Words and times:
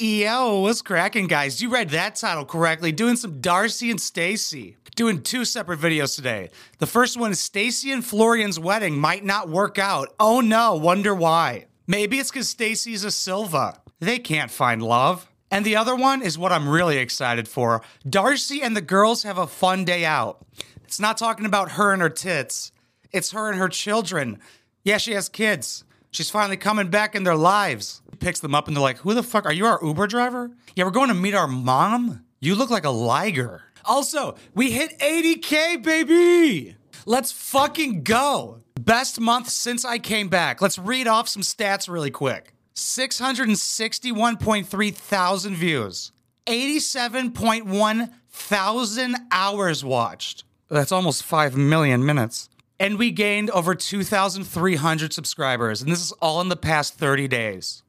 Yo, 0.00 0.60
what's 0.60 0.80
cracking, 0.80 1.26
guys? 1.26 1.60
You 1.60 1.70
read 1.70 1.90
that 1.90 2.14
title 2.14 2.44
correctly. 2.44 2.92
Doing 2.92 3.16
some 3.16 3.40
Darcey 3.40 3.90
and 3.90 4.00
Stacey. 4.00 4.76
Doing 4.94 5.24
two 5.24 5.44
separate 5.44 5.80
videos 5.80 6.14
today. 6.14 6.50
The 6.78 6.86
first 6.86 7.16
one 7.16 7.32
is 7.32 7.40
Stacey 7.40 7.90
and 7.90 8.04
Florian's 8.04 8.60
wedding 8.60 8.96
might 8.96 9.24
not 9.24 9.48
work 9.48 9.76
out. 9.76 10.14
Oh 10.20 10.40
no, 10.40 10.76
wonder 10.76 11.12
why. 11.12 11.66
Maybe 11.88 12.20
it's 12.20 12.30
because 12.30 12.46
Stacey's 12.46 13.02
a 13.02 13.10
Silva. 13.10 13.80
They 13.98 14.20
can't 14.20 14.52
find 14.52 14.84
love. 14.84 15.28
And 15.50 15.66
the 15.66 15.74
other 15.74 15.96
one 15.96 16.22
is 16.22 16.38
what 16.38 16.52
I'm 16.52 16.68
really 16.68 16.98
excited 16.98 17.48
for. 17.48 17.82
Darcey 18.06 18.62
and 18.62 18.76
the 18.76 18.80
girls 18.80 19.24
have 19.24 19.38
a 19.38 19.48
fun 19.48 19.84
day 19.84 20.04
out. 20.04 20.46
It's 20.84 21.00
not 21.00 21.18
talking 21.18 21.44
about 21.44 21.72
her 21.72 21.92
and 21.92 22.00
her 22.00 22.08
tits, 22.08 22.70
it's 23.10 23.32
her 23.32 23.50
and 23.50 23.58
her 23.58 23.68
children. 23.68 24.38
Yeah, 24.84 24.98
she 24.98 25.14
has 25.14 25.28
kids. 25.28 25.82
She's 26.12 26.30
finally 26.30 26.56
coming 26.56 26.88
back 26.88 27.16
in 27.16 27.24
their 27.24 27.34
lives. 27.34 28.00
Picks 28.20 28.40
them 28.40 28.54
up 28.54 28.68
and 28.68 28.76
they're 28.76 28.82
like, 28.82 28.98
Who 28.98 29.14
the 29.14 29.22
fuck? 29.22 29.46
Are 29.46 29.52
you 29.52 29.66
our 29.66 29.80
Uber 29.82 30.06
driver? 30.06 30.50
Yeah, 30.74 30.84
we're 30.84 30.90
going 30.90 31.08
to 31.08 31.14
meet 31.14 31.34
our 31.34 31.48
mom. 31.48 32.24
You 32.40 32.54
look 32.54 32.70
like 32.70 32.84
a 32.84 32.90
liger. 32.90 33.62
Also, 33.84 34.36
we 34.54 34.70
hit 34.70 34.98
80K, 34.98 35.82
baby. 35.82 36.76
Let's 37.06 37.32
fucking 37.32 38.02
go. 38.02 38.60
Best 38.78 39.18
month 39.20 39.48
since 39.48 39.84
I 39.84 39.98
came 39.98 40.28
back. 40.28 40.60
Let's 40.60 40.78
read 40.78 41.08
off 41.08 41.28
some 41.28 41.42
stats 41.42 41.88
really 41.88 42.10
quick 42.10 42.52
661.3 42.74 44.94
thousand 44.94 45.54
views, 45.56 46.12
87.1 46.46 48.10
thousand 48.28 49.16
hours 49.32 49.84
watched. 49.84 50.44
That's 50.68 50.92
almost 50.92 51.24
5 51.24 51.56
million 51.56 52.04
minutes. 52.04 52.50
And 52.78 52.98
we 52.98 53.10
gained 53.10 53.50
over 53.50 53.74
2,300 53.74 55.12
subscribers. 55.12 55.82
And 55.82 55.90
this 55.90 56.00
is 56.00 56.12
all 56.22 56.40
in 56.40 56.48
the 56.48 56.56
past 56.56 56.94
30 56.94 57.26
days. 57.26 57.82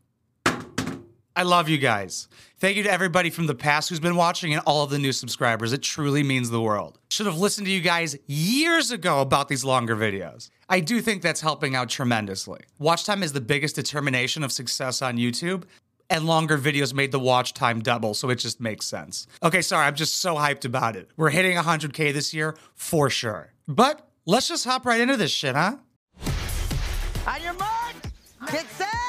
I 1.40 1.44
love 1.44 1.70
you 1.70 1.78
guys. 1.78 2.28
Thank 2.58 2.76
you 2.76 2.84
to 2.84 2.92
everybody 2.92 3.30
from 3.30 3.48
the 3.48 3.56
past 3.56 3.88
who's 3.88 4.02
been 4.02 4.18
watching 4.18 4.52
and 4.52 4.62
all 4.66 4.84
of 4.84 4.90
the 4.90 5.00
new 5.00 5.14
subscribers. 5.14 5.72
It 5.72 5.82
truly 5.82 6.22
means 6.22 6.50
the 6.50 6.60
world. 6.60 7.00
Should 7.12 7.28
have 7.28 7.38
listened 7.38 7.66
to 7.68 7.72
you 7.72 7.80
guys 7.80 8.18
years 8.28 8.92
ago 8.92 9.22
about 9.22 9.48
these 9.48 9.64
longer 9.64 9.96
videos. 9.96 10.50
I 10.68 10.82
do 10.82 11.00
think 11.00 11.22
that's 11.22 11.40
helping 11.40 11.78
out 11.78 11.88
tremendously. 11.88 12.60
Watch 12.78 13.06
time 13.06 13.24
is 13.24 13.32
the 13.32 13.40
biggest 13.40 13.78
determination 13.78 14.44
of 14.44 14.52
success 14.52 15.02
on 15.02 15.16
YouTube, 15.16 15.64
and 16.10 16.26
longer 16.26 16.58
videos 16.58 16.94
made 16.94 17.14
the 17.14 17.20
watch 17.22 17.54
time 17.54 17.80
double, 17.80 18.14
so 18.14 18.30
it 18.30 18.36
just 18.36 18.60
makes 18.60 18.86
sense. 18.86 19.26
Okay, 19.42 19.62
sorry, 19.62 19.86
I'm 19.86 19.96
just 19.96 20.18
so 20.18 20.36
hyped 20.36 20.66
about 20.66 20.98
it. 20.98 21.10
We're 21.16 21.30
hitting 21.30 21.56
100K 21.56 22.12
this 22.12 22.34
year 22.34 22.58
for 22.76 23.10
sure. 23.10 23.54
But 23.66 24.06
let's 24.26 24.50
just 24.50 24.66
hop 24.66 24.86
right 24.86 25.00
into 25.00 25.16
this 25.16 25.32
shit, 25.32 25.56
huh? 25.56 25.78
On 27.26 27.42
your 27.42 27.54
mark, 27.54 27.96
get 28.52 28.70
set! 28.72 29.09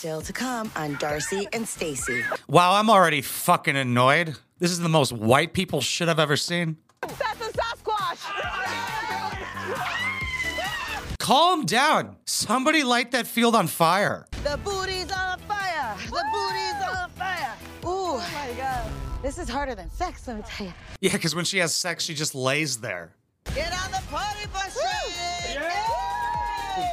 Still 0.00 0.22
to 0.22 0.32
come 0.32 0.72
on 0.76 0.96
Darcey 0.96 1.46
and 1.52 1.68
Stacey. 1.68 2.22
Wow, 2.48 2.72
I'm 2.72 2.88
already 2.88 3.20
fucking 3.20 3.76
annoyed. 3.76 4.34
This 4.58 4.70
is 4.70 4.80
the 4.80 4.88
most 4.88 5.12
white 5.12 5.52
people 5.52 5.82
shit 5.82 6.08
I've 6.08 6.18
ever 6.18 6.38
seen. 6.38 6.78
That's 7.02 7.20
a 7.20 7.52
Sasquatch! 7.52 8.16
Calm 11.18 11.66
down. 11.66 12.16
Somebody 12.24 12.82
light 12.82 13.10
that 13.10 13.26
field 13.26 13.54
on 13.54 13.66
fire. 13.66 14.26
The 14.42 14.58
booty's 14.64 15.12
on 15.12 15.38
fire! 15.40 15.94
The 16.06 16.24
booty's 16.32 16.82
on 16.96 17.10
fire! 17.10 17.54
Ooh. 17.84 18.16
Oh 18.16 18.30
my 18.34 18.54
god. 18.56 18.90
This 19.20 19.36
is 19.36 19.50
harder 19.50 19.74
than 19.74 19.90
sex, 19.90 20.26
let 20.26 20.38
me 20.38 20.42
tell 20.48 20.68
you. 20.68 20.72
Yeah, 21.02 21.12
because 21.12 21.34
when 21.34 21.44
she 21.44 21.58
has 21.58 21.74
sex, 21.74 22.04
she 22.04 22.14
just 22.14 22.34
lays 22.34 22.78
there. 22.78 23.12
Get 23.54 23.70
on 23.84 23.90
the 23.90 24.00
party 24.08 24.46
bus 24.50 24.72
train! 24.80 24.89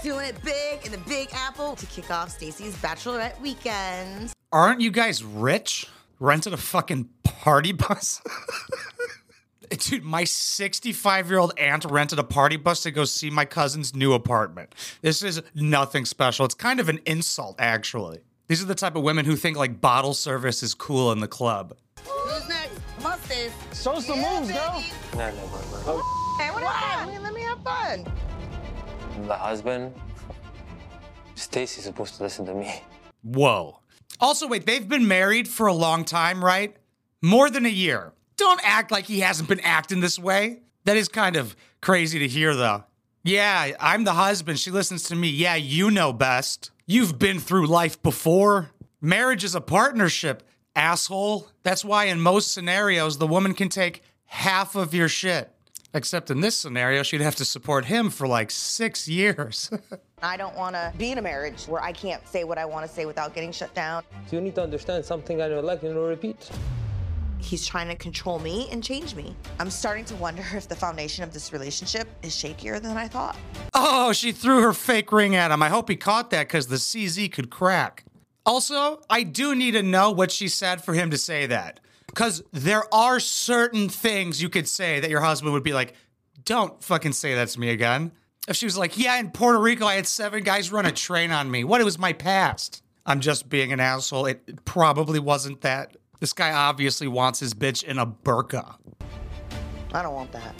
Doing 0.08 0.28
it 0.28 0.42
big 0.42 0.86
in 0.86 0.94
the 0.94 0.98
Big 1.00 1.28
Apple 1.34 1.76
to 1.76 1.86
kick 1.88 2.10
off 2.10 2.30
Stacey's 2.30 2.78
bachelorette 2.78 3.38
weekend. 3.42 4.32
Aren't 4.54 4.80
you 4.80 4.90
guys 4.90 5.22
rich? 5.22 5.86
Rented 6.22 6.54
a 6.54 6.58
fucking 6.58 7.10
party 7.24 7.74
bus? 7.74 8.22
Dude, 9.70 10.06
my 10.06 10.24
65 10.24 11.30
year 11.30 11.40
old 11.40 11.52
aunt 11.58 11.84
rented 11.84 12.20
a 12.20 12.24
party 12.24 12.56
bus 12.56 12.84
to 12.84 12.92
go 12.92 13.04
see 13.04 13.30
my 13.30 13.44
cousin's 13.44 13.94
new 13.94 14.14
apartment. 14.14 14.74
This 15.02 15.22
is 15.24 15.42
nothing 15.54 16.06
special. 16.06 16.46
It's 16.46 16.56
kind 16.56 16.80
of 16.80 16.88
an 16.88 17.02
insult, 17.06 17.58
actually. 17.60 18.20
These 18.48 18.64
are 18.64 18.66
the 18.66 18.76
type 18.76 18.96
of 18.96 19.04
women 19.04 19.26
who 19.26 19.36
think 19.36 19.58
like 19.58 19.82
bottle 19.82 20.14
service 20.14 20.64
is 20.64 20.74
cool 20.74 21.12
in 21.12 21.20
the 21.20 21.28
club. 21.28 21.76
Who's 22.08 22.48
next? 22.48 22.80
Come 22.96 23.12
on, 23.12 23.20
Stace. 23.24 23.52
Show 23.74 24.00
some 24.00 24.22
moves, 24.22 24.54
girl. 24.54 24.82
No, 25.16 25.20
no, 25.20 25.36
no, 25.36 25.36
no. 25.36 25.84
Oh, 25.86 26.38
hey, 26.40 26.50
what 26.52 26.64
happened? 26.64 27.24
Let 27.24 27.34
me 27.34 27.42
have 27.42 27.62
fun. 27.62 28.06
The 29.26 29.34
husband, 29.34 29.94
Stacey's 31.36 31.86
supposed 31.86 32.16
to 32.16 32.24
listen 32.24 32.46
to 32.46 32.54
me. 32.54 32.82
Whoa. 33.24 33.80
Also, 34.20 34.48
wait, 34.48 34.66
they've 34.66 34.88
been 34.88 35.08
married 35.08 35.48
for 35.48 35.68
a 35.68 35.74
long 35.74 36.06
time, 36.06 36.44
right? 36.44 36.76
More 37.22 37.50
than 37.50 37.66
a 37.66 37.70
year. 37.70 38.14
Don't 38.38 38.62
act 38.64 38.92
like 38.92 39.06
he 39.06 39.20
hasn't 39.22 39.50
been 39.50 39.60
acting 39.62 40.00
this 40.00 40.20
way. 40.20 40.62
That 40.86 40.98
is 40.98 41.10
kind 41.10 41.36
of 41.36 41.56
crazy 41.82 42.20
to 42.20 42.28
hear, 42.28 42.56
though. 42.56 42.84
Yeah, 43.24 43.72
I'm 43.80 44.04
the 44.04 44.14
husband. 44.14 44.60
She 44.60 44.72
listens 44.72 45.04
to 45.06 45.16
me. 45.16 45.30
Yeah, 45.30 45.56
you 45.56 45.92
know 45.92 46.14
best. 46.14 46.72
You've 46.86 47.20
been 47.20 47.40
through 47.40 47.68
life 47.68 48.02
before. 48.02 48.70
Marriage 49.02 49.44
is 49.44 49.56
a 49.56 49.62
partnership, 49.62 50.44
asshole. 50.76 51.50
That's 51.64 51.84
why, 51.84 52.06
in 52.06 52.22
most 52.22 52.54
scenarios, 52.54 53.18
the 53.18 53.28
woman 53.28 53.54
can 53.54 53.70
take 53.70 54.04
half 54.26 54.76
of 54.76 54.94
your 54.94 55.10
shit. 55.10 55.52
Except 55.98 56.30
in 56.30 56.42
this 56.42 56.56
scenario, 56.56 57.02
she'd 57.02 57.22
have 57.22 57.36
to 57.38 57.44
support 57.44 57.86
him 57.86 58.12
for 58.12 58.28
like 58.28 58.52
six 58.52 59.08
years. 59.08 59.72
I 60.22 60.38
don't 60.38 60.56
want 60.56 60.76
to 60.76 60.94
be 60.96 61.12
in 61.12 61.18
a 61.18 61.24
marriage 61.24 61.66
where 61.66 61.82
I 61.82 61.92
can't 61.92 62.26
say 62.28 62.44
what 62.44 62.60
I 62.60 62.66
want 62.66 62.88
to 62.88 62.94
say 62.94 63.08
without 63.08 63.34
getting 63.34 63.52
shut 63.52 63.74
down. 63.74 64.04
So 64.28 64.36
you 64.36 64.42
need 64.44 64.54
to 64.56 64.62
understand 64.62 65.04
something 65.04 65.42
I 65.42 65.50
don't 65.50 65.66
like 65.66 65.82
and 65.82 65.96
don't 65.96 66.08
repeat. 66.08 66.52
He's 67.40 67.66
trying 67.66 67.88
to 67.88 67.96
control 67.96 68.38
me 68.38 68.68
and 68.72 68.84
change 68.84 69.16
me. 69.16 69.36
I'm 69.60 69.72
starting 69.72 70.06
to 70.06 70.16
wonder 70.18 70.44
if 70.54 70.68
the 70.68 70.76
foundation 70.76 71.24
of 71.24 71.34
this 71.34 71.52
relationship 71.52 72.08
is 72.22 72.32
shakier 72.32 72.80
than 72.80 72.96
I 72.96 73.08
thought. 73.08 73.36
Oh, 73.74 74.14
she 74.14 74.32
threw 74.32 74.62
her 74.62 74.74
fake 74.74 75.12
ring 75.12 75.36
at 75.36 75.50
him. 75.50 75.64
I 75.64 75.70
hope 75.70 75.90
he 75.90 75.96
caught 75.96 76.30
that 76.30 76.48
because 76.48 76.68
the 76.68 76.76
CZ 76.76 77.32
could 77.32 77.50
crack. 77.50 78.04
Also, 78.46 79.02
I 79.10 79.24
do 79.24 79.56
need 79.56 79.72
to 79.72 79.82
know 79.82 80.12
what 80.12 80.32
she 80.32 80.48
said 80.48 80.84
for 80.84 80.94
him 80.94 81.10
to 81.10 81.18
say 81.18 81.48
that. 81.48 81.80
Because 82.18 82.42
there 82.52 82.92
are 82.92 83.20
certain 83.20 83.90
things 83.90 84.42
you 84.42 84.50
could 84.50 84.68
say 84.68 85.00
that 85.00 85.12
your 85.12 85.22
husband 85.22 85.54
would 85.54 85.62
be 85.62 85.74
like, 85.74 85.94
don't 86.46 86.84
fucking 86.84 87.12
say 87.12 87.36
that 87.36 87.50
to 87.50 87.60
me 87.60 87.70
again. 87.70 88.12
If 88.48 88.56
she 88.56 88.66
was 88.66 88.76
like, 88.76 88.98
yeah, 88.98 89.20
in 89.20 89.30
Puerto 89.30 89.60
Rico, 89.60 89.86
I 89.86 89.94
had 89.94 90.08
seven 90.08 90.44
guys 90.44 90.72
run 90.72 90.88
a 90.88 90.92
train 90.92 91.30
on 91.30 91.52
me. 91.52 91.64
What? 91.64 91.80
It 91.80 91.84
was 91.84 92.00
my 92.00 92.14
past. 92.14 92.82
I'm 93.06 93.20
just 93.20 93.50
being 93.50 93.72
an 93.72 93.80
asshole. 93.80 94.26
It 94.26 94.66
probably 94.66 95.20
wasn't 95.20 95.62
that. 95.62 95.96
This 96.20 96.34
guy 96.34 96.52
obviously 96.54 97.08
wants 97.08 97.40
his 97.40 97.54
bitch 97.54 97.84
in 97.84 98.00
a 98.00 98.08
burqa. 98.08 98.78
I 99.94 100.02
don't 100.02 100.16
want 100.16 100.32
that. 100.32 100.56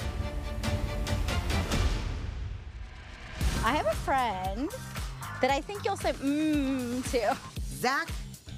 I 3.66 3.72
have 3.72 3.88
a 3.88 3.96
friend 3.96 4.70
that 5.42 5.50
I 5.50 5.62
think 5.62 5.86
you'll 5.86 5.98
say 5.98 6.14
mmm 6.14 7.10
to. 7.10 7.36
Zach, 7.64 8.10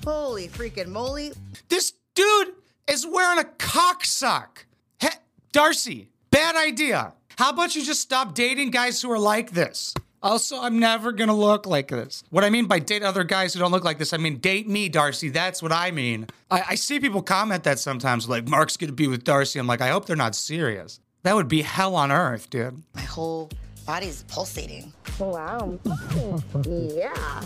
holy 0.04 0.50
freaking 0.50 0.88
moly. 0.88 1.32
This 1.70 1.94
dude 2.14 2.56
is 2.90 3.06
wearing 3.06 3.40
a 3.40 3.44
cocksock. 3.44 4.66
He- 5.00 5.08
Darcey, 5.54 6.08
bad 6.32 6.56
idea. 6.56 7.14
How 7.38 7.52
about 7.52 7.76
you 7.76 7.84
just 7.86 8.02
stop 8.02 8.34
dating 8.34 8.72
guys 8.72 9.02
who 9.02 9.12
are 9.12 9.20
like 9.20 9.52
this? 9.52 9.94
Also, 10.22 10.60
I'm 10.62 10.80
never 10.80 11.14
gonna 11.14 11.36
look 11.36 11.66
like 11.66 11.88
this. 11.88 12.24
What 12.30 12.44
I 12.44 12.50
mean 12.50 12.66
by 12.66 12.80
date 12.80 13.04
other 13.04 13.24
guys 13.24 13.54
who 13.54 13.62
don't 13.62 13.72
look 13.72 13.86
like 13.86 13.98
this, 13.98 14.12
I 14.12 14.18
mean 14.18 14.38
date 14.38 14.68
me, 14.68 14.90
Darcey. 14.90 15.32
That's 15.32 15.64
what 15.64 15.72
I 15.72 15.92
mean. 15.92 16.28
I, 16.52 16.64
I 16.72 16.76
see 16.76 17.00
people 17.00 17.22
comment 17.22 17.64
that 17.64 17.80
sometimes, 17.80 18.28
like, 18.28 18.46
Mark's 18.48 18.76
gonna 18.76 18.92
be 18.92 19.08
with 19.08 19.24
Darcey. 19.24 19.60
I'm 19.60 19.68
like, 19.68 19.80
I 19.80 19.90
hope 19.90 20.06
they're 20.06 20.18
not 20.18 20.36
serious. 20.36 21.00
That 21.24 21.36
would 21.36 21.48
be 21.48 21.62
hell 21.62 21.96
on 21.96 22.12
earth, 22.12 22.50
dude. 22.50 22.84
My 22.96 23.02
whole 23.02 23.50
body's 23.86 24.24
pulsating. 24.28 24.92
Wow. 25.20 25.80
yeah. 26.66 27.42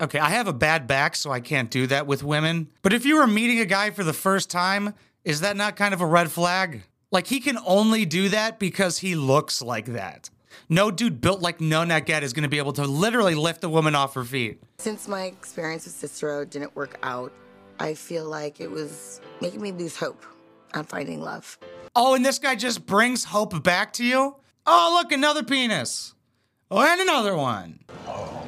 Okay, 0.00 0.18
I 0.18 0.30
have 0.30 0.48
a 0.48 0.52
bad 0.52 0.86
back, 0.86 1.14
so 1.14 1.30
I 1.30 1.40
can't 1.40 1.70
do 1.70 1.86
that 1.88 2.06
with 2.06 2.22
women. 2.22 2.68
But 2.82 2.92
if 2.92 3.04
you 3.04 3.16
were 3.16 3.26
meeting 3.26 3.60
a 3.60 3.66
guy 3.66 3.90
for 3.90 4.04
the 4.04 4.12
first 4.12 4.50
time, 4.50 4.94
is 5.24 5.40
that 5.40 5.56
not 5.56 5.76
kind 5.76 5.92
of 5.92 6.00
a 6.00 6.06
red 6.06 6.30
flag? 6.30 6.82
Like, 7.10 7.26
he 7.26 7.40
can 7.40 7.58
only 7.66 8.06
do 8.06 8.28
that 8.30 8.58
because 8.58 8.98
he 8.98 9.14
looks 9.14 9.60
like 9.60 9.86
that. 9.86 10.30
No 10.68 10.90
dude 10.90 11.20
built 11.20 11.40
like 11.40 11.60
Nona 11.60 12.00
Get 12.00 12.22
is 12.22 12.32
gonna 12.32 12.48
be 12.48 12.58
able 12.58 12.72
to 12.74 12.84
literally 12.84 13.34
lift 13.34 13.64
a 13.64 13.68
woman 13.68 13.94
off 13.94 14.14
her 14.14 14.24
feet. 14.24 14.62
Since 14.78 15.08
my 15.08 15.24
experience 15.24 15.84
with 15.84 15.94
Cicero 15.94 16.44
didn't 16.44 16.74
work 16.76 16.98
out, 17.02 17.32
I 17.78 17.94
feel 17.94 18.24
like 18.24 18.60
it 18.60 18.70
was 18.70 19.20
making 19.40 19.60
me 19.60 19.72
lose 19.72 19.96
hope 19.96 20.24
on 20.72 20.84
finding 20.84 21.20
love. 21.20 21.58
Oh, 21.96 22.14
and 22.14 22.24
this 22.24 22.38
guy 22.38 22.54
just 22.54 22.86
brings 22.86 23.24
hope 23.24 23.62
back 23.62 23.92
to 23.94 24.04
you? 24.04 24.36
Oh, 24.66 24.98
look, 25.00 25.12
another 25.12 25.42
penis. 25.42 26.14
Oh, 26.70 26.80
and 26.80 27.00
another 27.00 27.36
one. 27.36 27.80
Oh, 28.06 28.46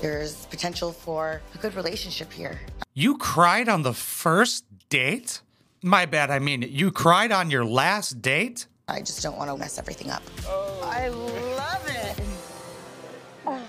There's 0.00 0.46
potential 0.46 0.92
for 0.92 1.42
a 1.54 1.58
good 1.58 1.74
relationship 1.74 2.32
here. 2.32 2.58
You 2.94 3.18
cried 3.18 3.68
on 3.68 3.82
the 3.82 3.92
first 3.92 4.64
date? 4.88 5.42
My 5.82 6.06
bad, 6.06 6.30
I 6.30 6.38
mean, 6.38 6.62
you 6.62 6.90
cried 6.90 7.32
on 7.32 7.50
your 7.50 7.64
last 7.64 8.22
date? 8.22 8.66
I 8.88 9.00
just 9.00 9.22
don't 9.22 9.36
want 9.36 9.50
to 9.50 9.56
mess 9.56 9.78
everything 9.78 10.10
up. 10.10 10.22
Oh. 10.46 10.80
I 10.82 11.08
love 11.08 11.86
it. 11.86 13.60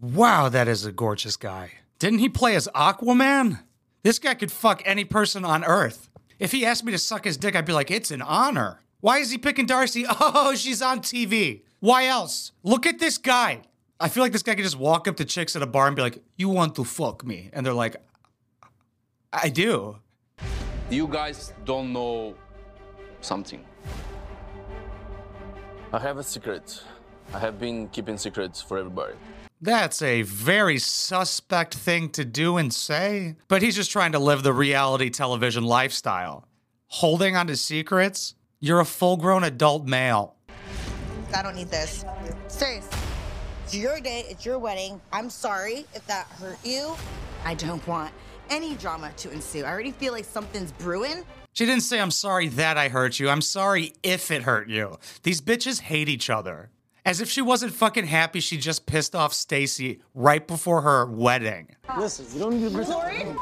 Wow, 0.00 0.48
that 0.48 0.68
is 0.68 0.84
a 0.84 0.92
gorgeous 0.92 1.36
guy. 1.36 1.72
Didn't 1.98 2.18
he 2.18 2.28
play 2.28 2.54
as 2.54 2.68
Aquaman? 2.74 3.60
This 4.02 4.18
guy 4.18 4.34
could 4.34 4.52
fuck 4.52 4.82
any 4.84 5.04
person 5.04 5.44
on 5.44 5.64
earth. 5.64 6.10
If 6.38 6.52
he 6.52 6.66
asked 6.66 6.84
me 6.84 6.92
to 6.92 6.98
suck 6.98 7.24
his 7.24 7.36
dick, 7.36 7.56
I'd 7.56 7.64
be 7.64 7.72
like, 7.72 7.90
it's 7.90 8.10
an 8.10 8.22
honor. 8.22 8.80
Why 9.00 9.18
is 9.18 9.30
he 9.30 9.38
picking 9.38 9.66
Darcey? 9.66 10.04
Oh, 10.20 10.54
she's 10.54 10.82
on 10.82 11.00
TV. 11.00 11.62
Why 11.80 12.06
else? 12.06 12.52
Look 12.62 12.86
at 12.86 12.98
this 12.98 13.18
guy. 13.18 13.62
I 14.00 14.08
feel 14.08 14.22
like 14.22 14.32
this 14.32 14.42
guy 14.42 14.54
could 14.54 14.64
just 14.64 14.78
walk 14.78 15.06
up 15.06 15.16
to 15.16 15.24
chicks 15.24 15.54
at 15.54 15.62
a 15.62 15.66
bar 15.66 15.86
and 15.86 15.94
be 15.94 16.02
like, 16.02 16.22
You 16.36 16.48
want 16.48 16.74
to 16.76 16.84
fuck 16.84 17.24
me? 17.24 17.50
And 17.52 17.64
they're 17.64 17.72
like, 17.72 17.96
I 19.32 19.48
do. 19.48 19.98
You 20.90 21.06
guys 21.08 21.52
don't 21.64 21.92
know 21.92 22.34
something. 23.20 23.64
I 25.92 25.98
have 25.98 26.18
a 26.18 26.22
secret. 26.22 26.82
I 27.32 27.38
have 27.38 27.58
been 27.58 27.88
keeping 27.88 28.18
secrets 28.18 28.60
for 28.60 28.78
everybody. 28.78 29.14
That's 29.60 30.02
a 30.02 30.22
very 30.22 30.78
suspect 30.78 31.74
thing 31.74 32.10
to 32.10 32.24
do 32.24 32.58
and 32.58 32.72
say. 32.72 33.36
But 33.48 33.62
he's 33.62 33.76
just 33.76 33.90
trying 33.90 34.12
to 34.12 34.18
live 34.18 34.42
the 34.42 34.52
reality 34.52 35.08
television 35.08 35.64
lifestyle. 35.64 36.46
Holding 36.88 37.34
on 37.34 37.46
to 37.46 37.56
secrets? 37.56 38.34
You're 38.60 38.80
a 38.80 38.84
full 38.84 39.16
grown 39.16 39.42
adult 39.42 39.86
male. 39.86 40.36
I 41.34 41.42
don't 41.42 41.56
need 41.56 41.68
this. 41.68 42.04
Serious. 42.48 42.88
It's 43.74 43.82
your 43.82 43.98
day, 43.98 44.24
it's 44.28 44.46
your 44.46 44.60
wedding. 44.60 45.00
I'm 45.12 45.28
sorry 45.28 45.84
if 45.94 46.06
that 46.06 46.28
hurt 46.28 46.64
you. 46.64 46.94
I 47.44 47.54
don't 47.54 47.84
want 47.88 48.12
any 48.48 48.76
drama 48.76 49.10
to 49.16 49.32
ensue. 49.32 49.64
I 49.64 49.68
already 49.68 49.90
feel 49.90 50.12
like 50.12 50.24
something's 50.24 50.70
brewing. 50.70 51.24
She 51.54 51.66
didn't 51.66 51.82
say, 51.82 51.98
I'm 51.98 52.12
sorry 52.12 52.46
that 52.50 52.78
I 52.78 52.86
hurt 52.88 53.18
you. 53.18 53.28
I'm 53.28 53.40
sorry 53.40 53.92
if 54.04 54.30
it 54.30 54.44
hurt 54.44 54.68
you. 54.68 54.96
These 55.24 55.40
bitches 55.40 55.80
hate 55.80 56.08
each 56.08 56.30
other. 56.30 56.70
As 57.04 57.20
if 57.20 57.28
she 57.28 57.42
wasn't 57.42 57.74
fucking 57.74 58.06
happy 58.06 58.38
she 58.38 58.58
just 58.58 58.86
pissed 58.86 59.16
off 59.16 59.34
Stacey 59.34 59.98
right 60.14 60.46
before 60.46 60.82
her 60.82 61.06
wedding. 61.06 61.74
Listen, 61.98 62.26
you 62.32 62.38
don't 62.38 62.60
need 62.60 62.70
to 62.70 62.76
listen. 62.76 63.36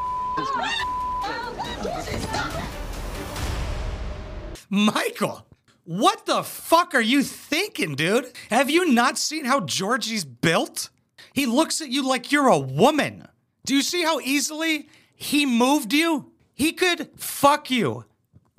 Michael, 4.71 5.45
what 5.85 6.27
the 6.27 6.43
fuck 6.43 6.95
are 6.95 7.01
you 7.01 7.23
thinking, 7.23 7.95
dude? 7.95 8.33
Have 8.51 8.71
you 8.71 8.91
not 8.93 9.19
seen 9.19 9.45
how 9.45 9.61
Georgi's 9.61 10.25
built? 10.25 10.91
He 11.33 11.47
looks 11.47 11.81
at 11.81 11.89
you 11.89 12.07
like 12.07 12.31
you're 12.33 12.49
a 12.49 12.59
woman. 12.59 13.27
Do 13.65 13.75
you 13.75 13.83
see 13.83 14.03
how 14.03 14.21
easily 14.21 14.89
he 15.15 15.47
moved 15.47 15.93
you? 15.93 16.33
He 16.55 16.73
could 16.73 17.11
fuck 17.17 17.71
you 17.71 18.05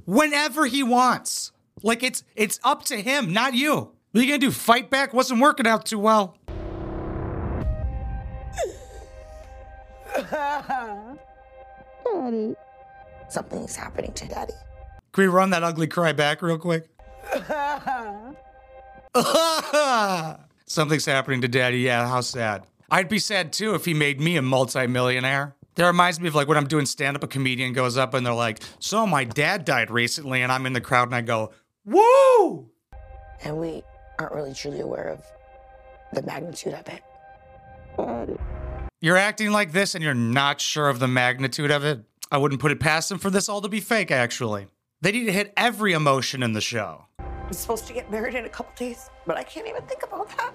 whenever 0.05 0.65
he 0.65 0.83
wants. 0.83 1.51
Like 1.81 2.03
it's 2.03 2.23
it's 2.35 2.59
up 2.63 2.83
to 2.85 3.01
him, 3.01 3.33
not 3.33 3.53
you. 3.53 3.75
What 3.75 4.19
are 4.19 4.21
you 4.21 4.27
gonna 4.27 4.39
do? 4.39 4.51
Fight 4.51 4.89
back? 4.89 5.13
Wasn't 5.13 5.39
working 5.39 5.67
out 5.67 5.85
too 5.85 5.99
well. 5.99 6.37
Daddy. 12.33 12.55
Something's 13.29 13.75
happening 13.75 14.13
to 14.13 14.27
Daddy. 14.27 14.53
Can 15.11 15.23
we 15.23 15.27
run 15.27 15.49
that 15.51 15.63
ugly 15.63 15.87
cry 15.87 16.13
back 16.13 16.41
real 16.41 16.57
quick? 16.57 16.87
Something's 20.65 21.05
happening 21.05 21.41
to 21.41 21.47
daddy. 21.47 21.79
Yeah, 21.79 22.07
how 22.07 22.21
sad. 22.21 22.63
I'd 22.89 23.09
be 23.09 23.19
sad 23.19 23.53
too 23.53 23.75
if 23.75 23.85
he 23.85 23.93
made 23.93 24.19
me 24.19 24.37
a 24.37 24.41
multimillionaire. 24.41 25.55
That 25.75 25.87
reminds 25.87 26.19
me 26.19 26.27
of 26.27 26.35
like 26.35 26.47
when 26.47 26.57
I'm 26.57 26.67
doing 26.67 26.85
stand 26.85 27.15
up, 27.15 27.23
a 27.23 27.27
comedian 27.27 27.73
goes 27.73 27.97
up 27.97 28.13
and 28.13 28.25
they're 28.25 28.33
like, 28.33 28.59
So 28.79 29.07
my 29.07 29.23
dad 29.23 29.65
died 29.65 29.89
recently, 29.89 30.41
and 30.41 30.51
I'm 30.51 30.65
in 30.65 30.73
the 30.73 30.81
crowd 30.81 31.07
and 31.07 31.15
I 31.15 31.21
go, 31.21 31.51
Woo! 31.85 32.69
And 33.43 33.57
we 33.57 33.83
aren't 34.19 34.33
really 34.33 34.53
truly 34.53 34.79
aware 34.81 35.09
of 35.09 35.21
the 36.13 36.21
magnitude 36.21 36.73
of 36.73 36.87
it. 36.87 37.01
Um, 37.97 38.37
you're 39.01 39.17
acting 39.17 39.51
like 39.51 39.71
this 39.71 39.95
and 39.95 40.03
you're 40.03 40.13
not 40.13 40.61
sure 40.61 40.89
of 40.89 40.99
the 40.99 41.07
magnitude 41.07 41.71
of 41.71 41.83
it. 41.83 42.01
I 42.31 42.37
wouldn't 42.37 42.61
put 42.61 42.71
it 42.71 42.79
past 42.79 43.09
them 43.09 43.19
for 43.19 43.29
this 43.29 43.49
all 43.49 43.61
to 43.61 43.69
be 43.69 43.79
fake, 43.79 44.11
actually. 44.11 44.67
They 45.01 45.11
need 45.11 45.25
to 45.25 45.31
hit 45.31 45.53
every 45.57 45.93
emotion 45.93 46.41
in 46.41 46.53
the 46.53 46.61
show. 46.61 47.05
I'm 47.53 47.57
supposed 47.57 47.85
to 47.85 47.93
get 47.93 48.09
married 48.09 48.33
in 48.33 48.45
a 48.45 48.49
couple 48.49 48.73
days, 48.75 49.11
but 49.27 49.37
I 49.37 49.43
can't 49.43 49.67
even 49.67 49.83
think 49.83 50.01
about 50.01 50.27
that. 50.37 50.51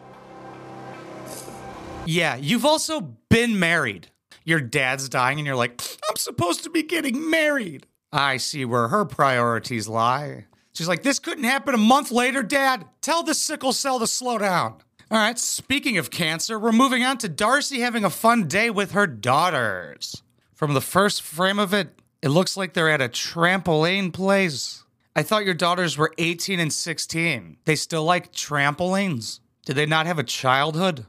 Yeah, 2.07 2.35
you've 2.35 2.65
also 2.65 3.03
been 3.29 3.57
married. 3.57 4.09
Your 4.45 4.61
dad's 4.61 5.09
dying, 5.09 5.39
and 5.39 5.47
you're 5.47 5.55
like, 5.55 5.81
I'm 6.11 6.17
supposed 6.17 6.65
to 6.65 6.71
be 6.71 6.83
getting 6.83 7.31
married. 7.31 7.87
I 8.13 8.39
see 8.39 8.65
where 8.65 8.89
her 8.89 9.05
priorities 9.05 9.87
lie. 9.87 10.47
She's 10.73 10.89
like, 10.89 11.05
This 11.05 11.21
couldn't 11.21 11.45
happen 11.45 11.73
a 11.73 11.79
month 11.79 12.11
later, 12.11 12.43
Dad. 12.43 12.85
Tell 13.01 13.23
the 13.23 13.33
sickle 13.33 13.73
cell 13.73 14.01
to 14.01 14.07
slow 14.09 14.39
down. 14.39 14.79
All 15.09 15.19
right, 15.19 15.39
speaking 15.39 15.99
of 15.99 16.11
cancer, 16.11 16.59
we're 16.59 16.73
moving 16.73 17.05
on 17.05 17.19
to 17.19 17.29
Darcey 17.29 17.79
having 17.79 18.05
a 18.05 18.11
fun 18.11 18.49
day 18.49 18.71
with 18.71 18.91
her 18.91 19.07
daughters. 19.07 20.25
From 20.53 20.75
the 20.75 20.81
first 20.81 21.23
frame 21.23 21.61
of 21.61 21.73
it, 21.73 22.01
it 22.23 22.31
looks 22.31 22.57
like 22.57 22.73
they're 22.73 22.91
at 22.91 23.01
a 23.01 23.09
trampoline 23.09 24.13
place. 24.13 24.83
I 25.17 25.23
thought 25.23 25.45
your 25.45 25.55
daughters 25.55 25.97
were 25.97 26.13
18 26.19 26.61
and 26.61 26.73
16. 26.73 27.57
They 27.65 27.77
still 27.77 28.05
like 28.05 28.33
trampolines? 28.33 29.41
Did 29.65 29.75
they 29.75 29.87
not 29.87 30.07
have 30.07 30.19
a 30.19 30.25
childhood? 30.25 31.07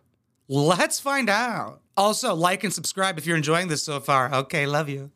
Let's 0.47 0.99
find 0.99 1.29
out. 1.29 1.81
Also, 1.95 2.33
like 2.33 2.63
and 2.63 2.73
subscribe 2.73 3.17
if 3.17 3.25
you're 3.25 3.37
enjoying 3.37 3.67
this 3.67 3.83
so 3.83 3.99
far. 3.99 4.33
Okay, 4.33 4.65
love 4.65 4.89
you. 4.89 5.11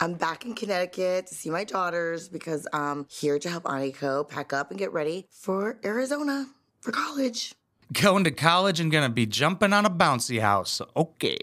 I'm 0.00 0.14
back 0.14 0.44
in 0.44 0.54
Connecticut 0.54 1.28
to 1.28 1.34
see 1.34 1.48
my 1.48 1.64
daughters 1.64 2.28
because 2.28 2.66
I'm 2.72 3.06
here 3.08 3.38
to 3.38 3.48
help 3.48 3.64
Aniko 3.64 4.28
pack 4.28 4.52
up 4.52 4.70
and 4.70 4.78
get 4.78 4.92
ready 4.92 5.26
for 5.30 5.78
Arizona 5.84 6.48
for 6.80 6.92
college. 6.92 7.54
Going 7.92 8.24
to 8.24 8.30
college 8.30 8.80
and 8.80 8.90
gonna 8.90 9.08
be 9.08 9.24
jumping 9.24 9.72
on 9.72 9.86
a 9.86 9.90
bouncy 9.90 10.40
house. 10.40 10.82
Okay. 10.96 11.38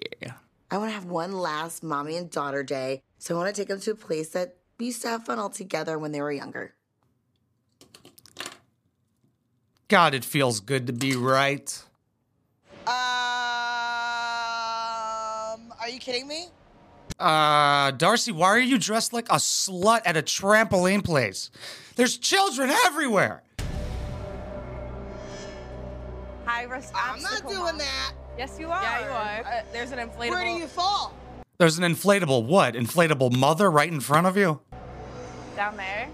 I 0.69 0.77
want 0.77 0.89
to 0.89 0.93
have 0.93 1.05
one 1.05 1.33
last 1.33 1.83
mommy 1.83 2.15
and 2.15 2.29
daughter 2.29 2.63
day, 2.63 3.01
so 3.17 3.35
I 3.35 3.37
want 3.37 3.53
to 3.53 3.61
take 3.61 3.67
them 3.67 3.79
to 3.81 3.91
a 3.91 3.95
place 3.95 4.29
that 4.29 4.55
we 4.77 4.87
used 4.87 5.01
to 5.01 5.09
have 5.09 5.25
fun 5.25 5.39
all 5.39 5.49
together 5.49 5.97
when 5.99 6.11
they 6.11 6.21
were 6.21 6.31
younger. 6.31 6.73
God, 9.91 10.13
it 10.13 10.23
feels 10.23 10.61
good 10.61 10.87
to 10.87 10.93
be 10.93 11.17
right. 11.17 11.83
Um, 12.87 12.93
are 15.81 15.89
you 15.89 15.99
kidding 15.99 16.29
me? 16.29 16.45
Uh, 17.19 17.91
Darcey, 17.91 18.31
why 18.31 18.47
are 18.47 18.59
you 18.59 18.77
dressed 18.77 19.11
like 19.11 19.27
a 19.27 19.35
slut 19.35 20.01
at 20.05 20.15
a 20.15 20.21
trampoline 20.21 21.03
place? 21.03 21.51
There's 21.97 22.17
children 22.17 22.69
everywhere. 22.69 23.43
High 26.45 26.63
risk 26.63 26.93
I'm 26.95 27.21
not 27.21 27.41
doing 27.41 27.57
Mom. 27.57 27.77
that. 27.79 28.13
Yes, 28.37 28.55
you 28.57 28.71
are. 28.71 28.81
Yeah, 28.81 29.05
you 29.05 29.11
are. 29.11 29.45
Uh, 29.45 29.63
there's 29.73 29.91
an 29.91 29.99
inflatable. 29.99 30.29
Where 30.29 30.45
do 30.45 30.51
you 30.51 30.67
fall? 30.67 31.13
There's 31.57 31.77
an 31.77 31.83
inflatable 31.83 32.45
what? 32.45 32.75
Inflatable 32.75 33.35
mother 33.35 33.69
right 33.69 33.91
in 33.91 33.99
front 33.99 34.25
of 34.25 34.37
you? 34.37 34.61
down 35.57 35.75
there? 35.75 36.07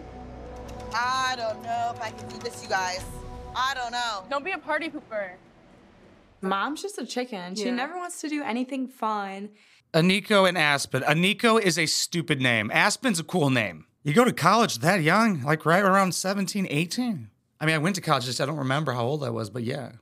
I 0.96 1.36
don't 1.38 1.62
know 1.62 1.92
if 1.94 2.01
I 2.01 2.10
can 2.10 2.28
do 2.28 2.40
this, 2.40 2.63
you 2.63 2.70
guys. 2.70 3.04
I 3.60 3.74
don't 3.74 3.92
know. 3.92 4.24
Don't 4.30 4.46
be 4.46 4.52
a 4.52 4.58
party 4.58 4.90
pooper. 4.90 5.32
Mom's 6.42 6.82
just 6.82 6.98
a 7.00 7.06
chicken. 7.06 7.56
She 7.56 7.66
Yeah. 7.66 7.72
never 7.72 7.98
wants 7.98 8.22
to 8.22 8.30
do 8.30 8.44
anything 8.44 8.88
fun. 8.88 9.50
Aniko 9.94 10.48
and 10.48 10.58
Aspen. 10.58 11.02
Aniko 11.04 11.60
is 11.60 11.80
a 11.80 11.88
stupid 11.88 12.40
name. 12.42 12.70
Aspen's 12.72 13.20
a 13.20 13.24
cool 13.24 13.50
name. 13.50 13.86
You 14.04 14.14
go 14.14 14.24
to 14.24 14.32
college 14.34 14.80
that 14.80 15.02
young, 15.02 15.42
like 15.42 15.66
right 15.66 15.84
around 15.84 16.14
17, 16.14 16.68
18? 16.70 17.30
I 17.60 17.66
mean, 17.66 17.74
I 17.74 17.80
went 17.80 17.96
to 17.96 18.02
college, 18.02 18.26
just 18.26 18.40
I 18.40 18.46
don't 18.46 18.58
remember 18.58 18.92
how 18.92 19.04
old 19.06 19.24
I 19.24 19.32
was, 19.32 19.50
but 19.50 19.64
yeah. 19.64 19.94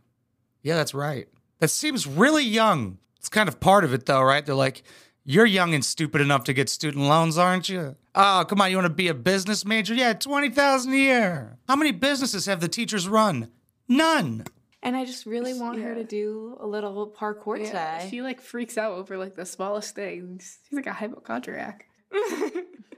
Yeah, 0.61 0.75
that's 0.75 0.93
right. 0.93 1.27
That 1.59 1.69
seems 1.69 2.05
really 2.05 2.43
young. 2.43 2.97
It's 3.17 3.29
kind 3.29 3.47
of 3.47 3.59
part 3.59 3.83
of 3.85 3.93
it, 3.93 4.05
though, 4.05 4.21
right? 4.21 4.45
They're 4.45 4.53
like, 4.53 4.83
you're 5.25 5.45
young 5.45 5.73
and 5.73 5.83
stupid 5.83 6.21
enough 6.21 6.43
to 6.45 6.53
get 6.53 6.69
student 6.69 7.03
loans, 7.05 7.37
aren't 7.37 7.67
you? 7.67 7.95
Oh, 8.13 8.45
come 8.47 8.61
on, 8.61 8.71
you 8.71 8.77
want 8.77 8.85
to 8.85 8.93
be 8.93 9.07
a 9.09 9.13
business 9.13 9.65
major? 9.65 9.93
Yeah, 9.93 10.13
20,000 10.13 10.93
a 10.93 10.95
year. 10.95 11.57
How 11.67 11.75
many 11.75 11.91
businesses 11.91 12.45
have 12.45 12.61
the 12.61 12.67
teachers 12.67 13.07
run? 13.07 13.49
None. 13.87 14.45
And 14.83 14.95
I 14.95 15.03
just 15.03 15.25
really 15.25 15.53
want 15.59 15.81
her 15.81 15.95
to 15.95 16.03
do 16.03 16.57
a 16.61 16.67
little 16.67 17.07
parkour 17.19 17.57
Yeah, 17.57 17.65
today. 17.97 18.07
she 18.09 18.21
like 18.21 18.39
freaks 18.39 18.77
out 18.77 18.93
over 18.93 19.17
like 19.17 19.35
the 19.35 19.45
smallest 19.45 19.95
things. 19.95 20.59
She's 20.69 20.75
like 20.77 20.85
a 20.87 20.93
hypochondriac. 20.93 21.87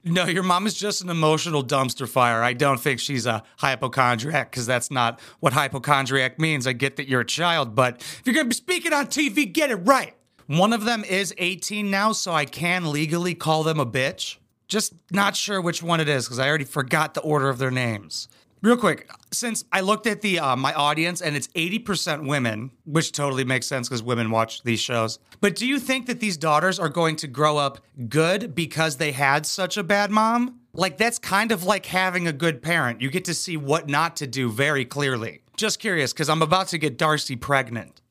No, 0.03 0.23
your 0.25 0.43
mom 0.43 0.65
is 0.67 0.73
just 0.73 1.01
an 1.01 1.09
emotional 1.09 1.65
dumpster 1.65 2.07
fire. 2.07 2.41
I 2.41 2.53
don't 2.53 2.79
think 2.79 3.01
she's 3.01 3.25
a 3.25 3.43
hypochondriac 3.57 4.49
because 4.51 4.65
that's 4.65 4.89
not 4.89 5.19
what 5.41 5.51
hypochondriac 5.51 6.39
means. 6.39 6.65
I 6.65 6.71
get 6.71 6.95
that 6.95 7.09
you're 7.09 7.21
a 7.21 7.25
child, 7.25 7.75
but 7.75 7.97
if 7.99 8.21
you're 8.23 8.33
going 8.33 8.45
to 8.45 8.49
be 8.49 8.55
speaking 8.55 8.93
on 8.93 9.07
TV, 9.07 9.51
get 9.51 9.69
it 9.69 9.75
right. 9.75 10.13
One 10.47 10.71
of 10.71 10.85
them 10.85 11.03
is 11.03 11.33
18 11.37 11.91
now, 11.91 12.13
so 12.13 12.31
I 12.31 12.45
can 12.45 12.89
legally 12.89 13.35
call 13.35 13.63
them 13.63 13.81
a 13.81 13.85
bitch. 13.85 14.37
Just 14.69 14.93
not 15.11 15.35
sure 15.35 15.61
which 15.61 15.83
one 15.83 15.99
it 15.99 16.07
is 16.07 16.25
because 16.25 16.39
I 16.39 16.47
already 16.47 16.63
forgot 16.63 17.13
the 17.13 17.21
order 17.21 17.49
of 17.49 17.57
their 17.57 17.71
names. 17.71 18.29
Real 18.61 18.77
quick, 18.77 19.09
since 19.31 19.65
I 19.73 19.81
looked 19.81 20.07
at 20.07 20.21
the 20.21 20.39
uh, 20.39 20.55
my 20.55 20.73
audience 20.73 21.21
and 21.21 21.35
it's 21.35 21.47
80% 21.49 22.25
women, 22.25 22.71
which 22.85 23.11
totally 23.11 23.43
makes 23.43 23.67
sense 23.67 23.89
because 23.89 24.01
women 24.01 24.31
watch 24.31 24.63
these 24.63 24.79
shows. 24.79 25.19
But 25.41 25.55
do 25.55 25.67
you 25.67 25.79
think 25.79 26.07
that 26.07 26.21
these 26.21 26.37
daughters 26.37 26.79
are 26.79 26.89
going 26.89 27.17
to 27.17 27.27
grow 27.27 27.57
up 27.57 27.79
good 28.07 28.55
because 28.55 28.97
they 28.97 29.11
had 29.11 29.45
such 29.45 29.75
a 29.75 29.83
bad 29.83 30.11
mom? 30.11 30.61
Like 30.73 30.97
that's 30.97 31.19
kind 31.19 31.51
of 31.51 31.65
like 31.65 31.87
having 31.87 32.25
a 32.25 32.33
good 32.33 32.61
parent. 32.61 33.01
You 33.01 33.09
get 33.09 33.25
to 33.25 33.33
see 33.33 33.57
what 33.57 33.89
not 33.89 34.15
to 34.17 34.27
do 34.27 34.49
very 34.49 34.85
clearly. 34.85 35.41
Just 35.57 35.79
curious 35.79 36.13
because 36.13 36.29
I'm 36.29 36.41
about 36.41 36.69
to 36.69 36.77
get 36.77 36.97
Darcey 36.97 37.39
pregnant. 37.39 38.01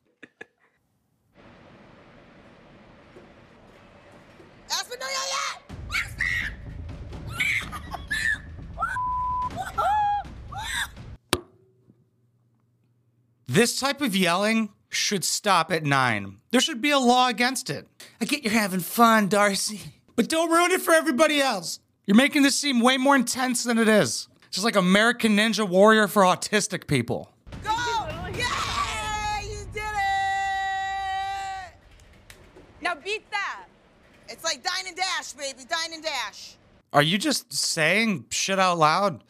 Espadilla 4.69 5.23
yet? 5.29 5.67
This 13.47 13.79
type 13.79 14.01
of 14.01 14.15
yelling 14.15 14.69
should 14.89 15.23
stop 15.23 15.71
at 15.71 15.83
nine. 15.83 16.37
There 16.51 16.61
should 16.61 16.81
be 16.81 16.91
a 16.91 16.99
law 16.99 17.27
against 17.27 17.69
it. 17.69 17.87
I 18.21 18.25
get 18.25 18.43
you're 18.43 18.53
having 18.53 18.81
fun, 18.81 19.29
Darcey, 19.29 19.79
but 20.15 20.29
don't 20.29 20.51
ruin 20.51 20.71
it 20.71 20.81
for 20.81 20.93
everybody 20.93 21.39
else. 21.41 21.79
You're 22.05 22.17
making 22.17 22.43
this 22.43 22.57
seem 22.57 22.81
way 22.81 22.97
more 22.97 23.15
intense 23.15 23.63
than 23.63 23.77
it 23.77 23.87
is. 23.87 24.27
It's 24.47 24.57
just 24.57 24.65
like 24.65 24.75
American 24.75 25.35
Ninja 25.35 25.67
Warrior 25.67 26.07
for 26.07 26.23
autistic 26.23 26.87
people. 26.87 27.31
Like 34.47 34.63
dine 34.63 34.87
and 34.87 34.95
dash, 34.95 35.33
baby. 35.33 35.63
Dine 35.69 35.93
and 35.93 36.03
dash. 36.03 36.55
Are 36.93 37.01
you 37.01 37.17
just 37.17 37.51
saying 37.51 38.25
shit 38.31 38.59
out 38.59 38.77
loud? 38.77 39.23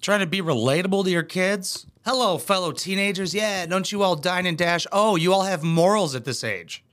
Trying 0.00 0.20
to 0.20 0.26
be 0.26 0.40
relatable 0.40 1.04
to 1.04 1.10
your 1.10 1.24
kids? 1.24 1.86
Hello, 2.04 2.38
fellow 2.38 2.72
teenagers. 2.72 3.34
Yeah, 3.34 3.66
don't 3.66 3.90
you 3.90 4.02
all 4.02 4.16
dine 4.16 4.46
and 4.46 4.56
dash? 4.56 4.86
Oh, 4.92 5.16
you 5.16 5.34
all 5.34 5.42
have 5.42 5.62
morals 5.62 6.14
at 6.14 6.24
this 6.24 6.44
age. 6.44 6.84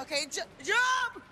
Okay, 0.00 0.26
ju- 0.30 0.40
jump! 0.62 1.22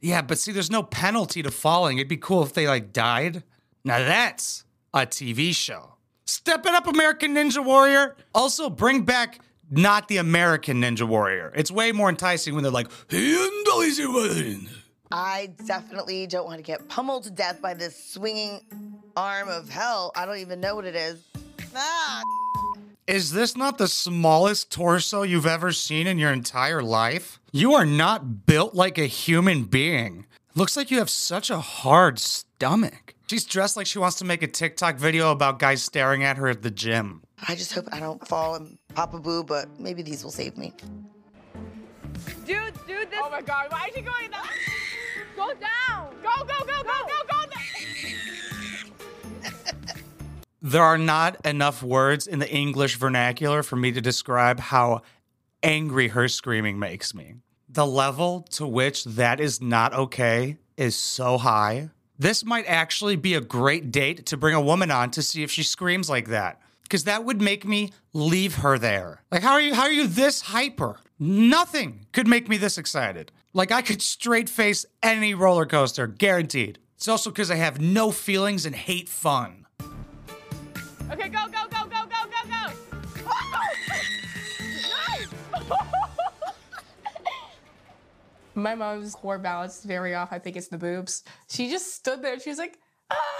Yeah, 0.00 0.22
but 0.22 0.38
see, 0.38 0.52
there's 0.52 0.70
no 0.70 0.84
penalty 0.84 1.42
to 1.42 1.50
falling. 1.50 1.98
It'd 1.98 2.08
be 2.08 2.16
cool 2.16 2.44
if 2.44 2.52
they 2.52 2.68
like 2.68 2.92
died. 2.92 3.42
Now 3.84 3.98
that's 3.98 4.64
a 4.94 5.00
TV 5.00 5.52
show. 5.54 5.94
Step 6.26 6.64
it 6.64 6.74
up, 6.74 6.86
American 6.86 7.34
Ninja 7.34 7.64
Warrior. 7.64 8.16
Also, 8.34 8.70
bring 8.70 9.02
back 9.02 9.40
not 9.70 10.08
the 10.08 10.18
American 10.18 10.80
Ninja 10.82 11.06
Warrior. 11.06 11.52
It's 11.54 11.70
way 11.70 11.92
more 11.92 12.08
enticing 12.08 12.54
when 12.54 12.62
they're 12.62 12.72
like, 12.72 12.88
I 15.12 15.50
definitely 15.66 16.26
don't 16.26 16.46
want 16.46 16.58
to 16.58 16.62
get 16.62 16.88
pummeled 16.88 17.24
to 17.24 17.30
death 17.30 17.60
by 17.62 17.74
this 17.74 18.12
swinging 18.12 18.60
arm 19.16 19.48
of 19.48 19.68
hell. 19.68 20.12
I 20.16 20.26
don't 20.26 20.38
even 20.38 20.60
know 20.60 20.74
what 20.74 20.84
it 20.84 20.96
is. 20.96 21.22
Ah, 21.74 22.22
Is 23.06 23.32
this 23.32 23.56
not 23.56 23.78
the 23.78 23.88
smallest 23.88 24.70
torso 24.72 25.22
you've 25.22 25.46
ever 25.46 25.72
seen 25.72 26.06
in 26.06 26.18
your 26.18 26.32
entire 26.32 26.82
life? 26.82 27.38
You 27.52 27.74
are 27.74 27.86
not 27.86 28.46
built 28.46 28.74
like 28.74 28.98
a 28.98 29.06
human 29.06 29.64
being. 29.64 30.26
Looks 30.54 30.76
like 30.76 30.90
you 30.90 30.98
have 30.98 31.10
such 31.10 31.50
a 31.50 31.60
hard 31.60 32.18
stomach. 32.18 33.14
She's 33.28 33.44
dressed 33.44 33.76
like 33.76 33.86
she 33.86 33.98
wants 33.98 34.16
to 34.18 34.24
make 34.24 34.42
a 34.42 34.46
TikTok 34.46 34.96
video 34.96 35.30
about 35.30 35.58
guys 35.58 35.82
staring 35.82 36.24
at 36.24 36.36
her 36.36 36.48
at 36.48 36.62
the 36.62 36.70
gym. 36.70 37.22
I 37.48 37.54
just 37.54 37.72
hope 37.72 37.86
I 37.92 38.00
don't 38.00 38.26
fall 38.26 38.54
and 38.54 38.78
pop 38.94 39.14
a 39.14 39.18
boo, 39.18 39.44
but 39.44 39.68
maybe 39.78 40.02
these 40.02 40.24
will 40.24 40.30
save 40.30 40.56
me. 40.56 40.72
Dude, 42.46 42.72
dude, 42.86 43.10
this. 43.10 43.20
Oh 43.22 43.30
my 43.30 43.42
god, 43.42 43.66
why 43.70 43.88
is 43.88 43.94
she 43.94 44.00
going 44.00 44.30
down? 44.30 44.46
Go 45.36 45.52
down. 45.54 46.14
Go, 46.22 46.44
go, 46.44 46.64
go, 46.64 46.82
go, 46.82 46.82
go, 46.82 47.18
go. 47.28 47.40
down. 47.50 47.56
There 50.62 50.82
are 50.82 50.98
not 50.98 51.44
enough 51.46 51.82
words 51.82 52.26
in 52.26 52.40
the 52.40 52.50
English 52.50 52.96
vernacular 52.96 53.62
for 53.62 53.76
me 53.76 53.92
to 53.92 54.00
describe 54.00 54.58
how 54.58 55.02
angry 55.62 56.08
her 56.08 56.26
screaming 56.26 56.78
makes 56.78 57.14
me. 57.14 57.34
The 57.68 57.86
level 57.86 58.42
to 58.52 58.66
which 58.66 59.04
that 59.04 59.38
is 59.38 59.60
not 59.60 59.92
okay 59.92 60.56
is 60.76 60.96
so 60.96 61.38
high. 61.38 61.90
This 62.18 62.44
might 62.44 62.64
actually 62.66 63.16
be 63.16 63.34
a 63.34 63.40
great 63.40 63.92
date 63.92 64.26
to 64.26 64.36
bring 64.36 64.54
a 64.54 64.60
woman 64.60 64.90
on 64.90 65.10
to 65.12 65.22
see 65.22 65.42
if 65.42 65.50
she 65.50 65.62
screams 65.62 66.08
like 66.08 66.28
that. 66.28 66.60
Because 66.86 67.02
that 67.04 67.24
would 67.24 67.40
make 67.42 67.64
me 67.64 67.90
leave 68.12 68.56
her 68.56 68.78
there. 68.78 69.24
Like, 69.32 69.42
how 69.42 69.52
are 69.52 69.60
you 69.60 69.74
how 69.74 69.82
are 69.82 69.90
you 69.90 70.06
this 70.06 70.40
hyper? 70.42 71.00
Nothing 71.18 72.06
could 72.12 72.28
make 72.28 72.48
me 72.48 72.58
this 72.58 72.78
excited. 72.78 73.32
Like 73.52 73.72
I 73.72 73.82
could 73.82 74.00
straight 74.00 74.48
face 74.48 74.86
any 75.02 75.34
roller 75.34 75.66
coaster, 75.66 76.06
guaranteed. 76.06 76.78
It's 76.94 77.08
also 77.08 77.30
because 77.30 77.50
I 77.50 77.56
have 77.56 77.80
no 77.80 78.12
feelings 78.12 78.66
and 78.66 78.74
hate 78.76 79.08
fun. 79.08 79.66
Okay, 81.10 81.28
go, 81.28 81.46
go, 81.46 81.66
go, 81.70 81.86
go, 81.86 82.06
go, 82.06 82.22
go, 82.30 82.48
go. 82.48 82.72
My 88.54 88.76
mom's 88.76 89.16
core 89.16 89.38
balance 89.38 89.80
is 89.80 89.84
very 89.84 90.14
off. 90.14 90.28
I 90.32 90.38
think 90.38 90.56
it's 90.56 90.68
the 90.68 90.78
boobs. 90.78 91.24
She 91.48 91.68
just 91.68 91.94
stood 91.94 92.22
there. 92.22 92.38
She 92.38 92.50
was 92.50 92.58
like, 92.58 92.78
"Ah." 93.10 93.35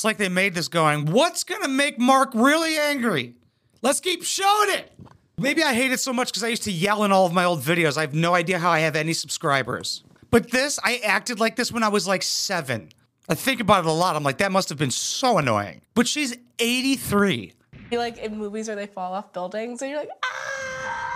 It's 0.00 0.04
like 0.06 0.16
they 0.16 0.30
made 0.30 0.54
this 0.54 0.68
going, 0.68 1.04
what's 1.12 1.44
gonna 1.44 1.68
make 1.68 1.98
Mark 1.98 2.30
really 2.32 2.78
angry? 2.78 3.34
Let's 3.82 4.00
keep 4.00 4.24
showing 4.24 4.70
it. 4.70 4.90
Maybe 5.36 5.62
I 5.62 5.74
hate 5.74 5.92
it 5.92 6.00
so 6.00 6.14
much 6.14 6.28
because 6.28 6.42
I 6.42 6.48
used 6.48 6.62
to 6.62 6.72
yell 6.72 7.04
in 7.04 7.12
all 7.12 7.26
of 7.26 7.34
my 7.34 7.44
old 7.44 7.60
videos. 7.60 7.98
I 7.98 8.00
have 8.00 8.14
no 8.14 8.34
idea 8.34 8.58
how 8.58 8.70
I 8.70 8.78
have 8.78 8.96
any 8.96 9.12
subscribers. 9.12 10.02
But 10.30 10.52
this, 10.52 10.78
I 10.82 11.02
acted 11.04 11.38
like 11.38 11.56
this 11.56 11.70
when 11.70 11.82
I 11.82 11.88
was 11.88 12.08
like 12.08 12.22
seven. 12.22 12.88
I 13.28 13.34
think 13.34 13.60
about 13.60 13.84
it 13.84 13.88
a 13.88 13.92
lot. 13.92 14.16
I'm 14.16 14.22
like, 14.22 14.38
that 14.38 14.50
must 14.50 14.70
have 14.70 14.78
been 14.78 14.90
so 14.90 15.36
annoying. 15.36 15.82
But 15.92 16.08
she's 16.08 16.34
83. 16.58 17.52
You 17.90 17.98
like 17.98 18.16
in 18.16 18.38
movies 18.38 18.68
where 18.68 18.76
they 18.76 18.86
fall 18.86 19.12
off 19.12 19.34
buildings 19.34 19.82
and 19.82 19.90
you're 19.90 20.00
like, 20.00 20.08
ah. 20.24 21.10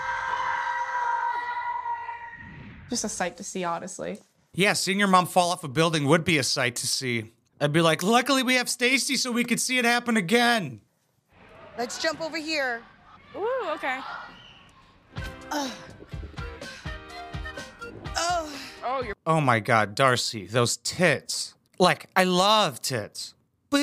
Just 2.91 3.05
a 3.05 3.09
sight 3.09 3.39
to 3.39 3.45
see, 3.45 3.65
honestly. 3.65 4.19
Yeah, 4.53 4.75
seeing 4.75 4.99
your 4.99 5.09
mom 5.09 5.25
fall 5.25 5.53
off 5.53 5.65
a 5.65 5.69
building 5.69 6.05
would 6.05 6.27
be 6.27 6.37
a 6.37 6.43
sight 6.43 6.77
to 6.77 6.87
see. 6.87 7.31
I'd 7.61 7.73
be 7.73 7.81
like, 7.81 8.03
luckily 8.03 8.43
we 8.43 8.55
have 8.55 8.69
Stacey 8.69 9.17
so 9.17 9.31
we 9.31 9.45
could 9.45 9.61
see 9.61 9.79
it 9.79 9.85
happen 9.85 10.17
again. 10.17 10.81
Let's 11.79 12.01
jump 12.01 12.21
over 12.21 12.37
here. 12.37 12.83
Ooh, 13.37 13.69
okay. 13.75 14.01
Oh, 15.51 15.73
Oh, 18.87 19.03
you're. 19.03 19.17
Oh 19.27 19.41
my 19.41 19.61
god, 19.61 19.97
Darcey, 19.97 20.49
those 20.49 20.77
tits. 20.77 21.55
Like, 21.79 22.07
I 22.15 22.25
love 22.25 22.83
tits. 22.83 23.35
But 23.71 23.81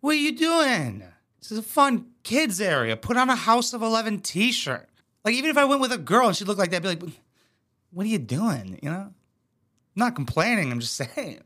what 0.00 0.12
are 0.12 0.18
you 0.18 0.36
doing? 0.36 1.02
This 1.40 1.50
is 1.50 1.58
a 1.58 1.62
fun 1.62 2.06
kids 2.22 2.60
area. 2.60 2.96
Put 2.96 3.16
on 3.16 3.30
a 3.30 3.34
House 3.36 3.72
of 3.72 3.82
11 3.82 4.20
t 4.20 4.52
shirt. 4.52 4.88
Like, 5.24 5.34
even 5.34 5.50
if 5.50 5.56
I 5.56 5.64
went 5.64 5.80
with 5.80 5.92
a 5.92 5.98
girl 5.98 6.28
and 6.28 6.36
she 6.36 6.44
looked 6.44 6.58
like 6.58 6.70
that, 6.70 6.84
I'd 6.84 6.98
be 6.98 7.06
like, 7.06 7.14
what 7.90 8.04
are 8.04 8.08
you 8.08 8.18
doing? 8.18 8.78
You 8.82 8.90
know? 8.90 9.00
I'm 9.00 9.14
not 9.96 10.14
complaining, 10.14 10.70
I'm 10.70 10.80
just 10.80 10.94
saying. 10.94 11.40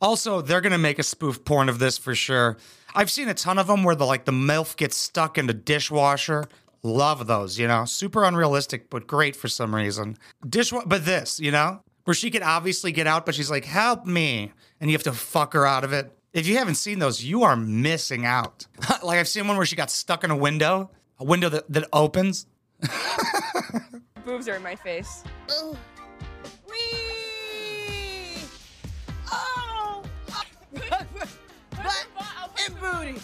Also, 0.00 0.40
they're 0.40 0.60
gonna 0.60 0.78
make 0.78 0.98
a 0.98 1.02
spoof 1.02 1.44
porn 1.44 1.68
of 1.68 1.78
this 1.78 1.96
for 1.98 2.14
sure. 2.14 2.56
I've 2.94 3.10
seen 3.10 3.28
a 3.28 3.34
ton 3.34 3.58
of 3.58 3.66
them 3.66 3.82
where 3.82 3.94
the 3.94 4.06
like 4.06 4.24
the 4.24 4.32
MILF 4.32 4.76
gets 4.76 4.96
stuck 4.96 5.38
in 5.38 5.46
the 5.46 5.54
dishwasher. 5.54 6.44
Love 6.82 7.26
those, 7.26 7.58
you 7.58 7.66
know, 7.66 7.84
super 7.84 8.24
unrealistic, 8.24 8.90
but 8.90 9.06
great 9.06 9.34
for 9.34 9.48
some 9.48 9.74
reason. 9.74 10.16
Dishwa- 10.46 10.86
but 10.86 11.04
this, 11.04 11.40
you 11.40 11.50
know, 11.50 11.80
where 12.04 12.14
she 12.14 12.30
can 12.30 12.42
obviously 12.42 12.92
get 12.92 13.06
out, 13.06 13.26
but 13.26 13.34
she's 13.34 13.50
like, 13.50 13.64
"Help 13.64 14.06
me," 14.06 14.52
and 14.80 14.90
you 14.90 14.94
have 14.94 15.02
to 15.04 15.12
fuck 15.12 15.52
her 15.54 15.66
out 15.66 15.82
of 15.84 15.92
it. 15.92 16.12
If 16.32 16.46
you 16.46 16.58
haven't 16.58 16.74
seen 16.76 16.98
those, 16.98 17.24
you 17.24 17.42
are 17.42 17.56
missing 17.56 18.24
out. 18.26 18.66
like 19.02 19.18
I've 19.18 19.28
seen 19.28 19.48
one 19.48 19.56
where 19.56 19.66
she 19.66 19.74
got 19.76 19.90
stuck 19.90 20.22
in 20.22 20.30
a 20.30 20.36
window, 20.36 20.90
a 21.18 21.24
window 21.24 21.48
that, 21.48 21.70
that 21.72 21.88
opens. 21.92 22.46
Boobs 24.24 24.48
are 24.48 24.54
in 24.56 24.62
my 24.62 24.76
face. 24.76 25.24
oh. 25.50 25.76
Butt 31.70 32.60
and 32.66 32.80
booty. 32.80 33.20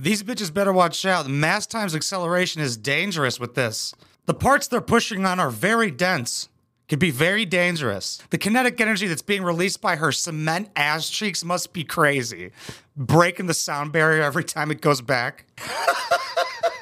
These 0.00 0.22
bitches 0.22 0.52
better 0.54 0.72
watch 0.72 1.04
out. 1.04 1.26
Mass 1.28 1.66
times 1.66 1.94
acceleration 1.94 2.62
is 2.62 2.76
dangerous 2.76 3.40
with 3.40 3.54
this. 3.54 3.94
The 4.26 4.34
parts 4.34 4.68
they're 4.68 4.80
pushing 4.80 5.26
on 5.26 5.40
are 5.40 5.50
very 5.50 5.90
dense. 5.90 6.48
Could 6.88 6.98
be 6.98 7.10
very 7.10 7.44
dangerous. 7.44 8.22
The 8.30 8.38
kinetic 8.38 8.80
energy 8.80 9.08
that's 9.08 9.22
being 9.22 9.42
released 9.42 9.80
by 9.80 9.96
her 9.96 10.12
cement 10.12 10.70
ass 10.76 11.10
cheeks 11.10 11.44
must 11.44 11.72
be 11.72 11.84
crazy. 11.84 12.52
Breaking 12.96 13.46
the 13.46 13.54
sound 13.54 13.92
barrier 13.92 14.22
every 14.22 14.44
time 14.44 14.70
it 14.70 14.80
goes 14.80 15.00
back. 15.00 15.44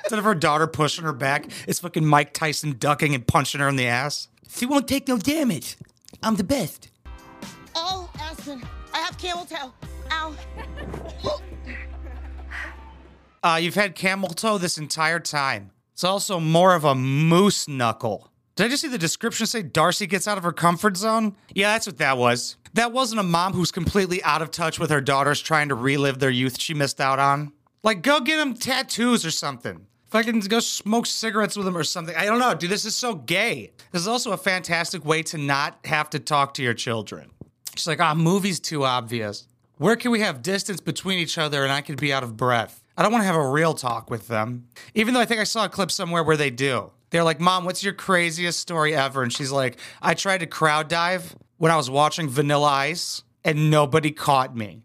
Instead 0.04 0.20
of 0.20 0.24
her 0.24 0.34
daughter 0.36 0.68
pushing 0.68 1.04
her 1.04 1.12
back, 1.12 1.48
it's 1.66 1.80
fucking 1.80 2.04
Mike 2.04 2.32
Tyson 2.32 2.76
ducking 2.78 3.14
and 3.14 3.26
punching 3.26 3.60
her 3.60 3.68
in 3.68 3.74
the 3.74 3.88
ass. 3.88 4.28
She 4.48 4.64
won't 4.64 4.86
take 4.86 5.08
no 5.08 5.18
damage. 5.18 5.76
I'm 6.22 6.36
the 6.36 6.44
best. 6.44 6.88
Aspen, 8.46 8.62
I 8.94 8.98
have 8.98 9.18
camel 9.18 9.44
toe. 9.44 9.72
Ow. 10.10 10.34
Uh, 13.44 13.58
you've 13.58 13.76
had 13.76 13.94
camel 13.94 14.28
toe 14.30 14.58
this 14.58 14.76
entire 14.76 15.20
time. 15.20 15.70
It's 15.92 16.02
also 16.02 16.40
more 16.40 16.74
of 16.74 16.82
a 16.84 16.96
moose 16.96 17.68
knuckle. 17.68 18.28
Did 18.56 18.64
I 18.64 18.68
just 18.70 18.82
see 18.82 18.88
the 18.88 18.98
description 18.98 19.46
say 19.46 19.62
Darcey 19.62 20.08
gets 20.08 20.26
out 20.26 20.36
of 20.36 20.42
her 20.42 20.50
comfort 20.50 20.96
zone? 20.96 21.36
Yeah, 21.54 21.72
that's 21.72 21.86
what 21.86 21.98
that 21.98 22.18
was. 22.18 22.56
That 22.74 22.90
wasn't 22.90 23.20
a 23.20 23.22
mom 23.22 23.52
who's 23.52 23.70
completely 23.70 24.20
out 24.24 24.42
of 24.42 24.50
touch 24.50 24.80
with 24.80 24.90
her 24.90 25.00
daughters 25.00 25.40
trying 25.40 25.68
to 25.68 25.76
relive 25.76 26.18
their 26.18 26.30
youth 26.30 26.60
she 26.60 26.74
missed 26.74 27.00
out 27.00 27.20
on. 27.20 27.52
Like, 27.84 28.02
go 28.02 28.18
get 28.18 28.38
them 28.38 28.54
tattoos 28.54 29.24
or 29.24 29.30
something. 29.30 29.86
Fucking 30.10 30.40
go 30.40 30.58
smoke 30.58 31.06
cigarettes 31.06 31.56
with 31.56 31.66
them 31.66 31.76
or 31.76 31.84
something. 31.84 32.16
I 32.16 32.24
don't 32.24 32.40
know, 32.40 32.52
dude. 32.54 32.70
This 32.70 32.84
is 32.84 32.96
so 32.96 33.14
gay. 33.14 33.70
This 33.92 34.02
is 34.02 34.08
also 34.08 34.32
a 34.32 34.36
fantastic 34.36 35.04
way 35.04 35.22
to 35.24 35.38
not 35.38 35.78
have 35.84 36.10
to 36.10 36.18
talk 36.18 36.54
to 36.54 36.64
your 36.64 36.74
children. 36.74 37.30
She's 37.76 37.86
like, 37.86 38.00
ah, 38.00 38.14
movie's 38.14 38.60
too 38.60 38.84
obvious. 38.84 39.46
Where 39.78 39.96
can 39.96 40.10
we 40.10 40.20
have 40.20 40.42
distance 40.42 40.80
between 40.80 41.18
each 41.18 41.36
other 41.36 41.62
and 41.62 41.70
I 41.70 41.82
could 41.82 42.00
be 42.00 42.12
out 42.12 42.22
of 42.22 42.36
breath? 42.36 42.82
I 42.96 43.02
don't 43.02 43.12
want 43.12 43.22
to 43.22 43.26
have 43.26 43.36
a 43.36 43.48
real 43.48 43.74
talk 43.74 44.08
with 44.10 44.28
them. 44.28 44.68
Even 44.94 45.12
though 45.12 45.20
I 45.20 45.26
think 45.26 45.40
I 45.40 45.44
saw 45.44 45.66
a 45.66 45.68
clip 45.68 45.90
somewhere 45.90 46.22
where 46.22 46.36
they 46.36 46.50
do. 46.50 46.90
They're 47.10 47.24
like, 47.24 47.40
Mom, 47.40 47.64
what's 47.64 47.84
your 47.84 47.92
craziest 47.92 48.58
story 48.58 48.94
ever? 48.94 49.22
And 49.22 49.32
she's 49.32 49.52
like, 49.52 49.78
I 50.00 50.14
tried 50.14 50.38
to 50.38 50.46
crowd 50.46 50.88
dive 50.88 51.36
when 51.58 51.70
I 51.70 51.76
was 51.76 51.90
watching 51.90 52.28
Vanilla 52.28 52.68
Ice 52.68 53.22
and 53.44 53.70
nobody 53.70 54.10
caught 54.10 54.56
me. 54.56 54.82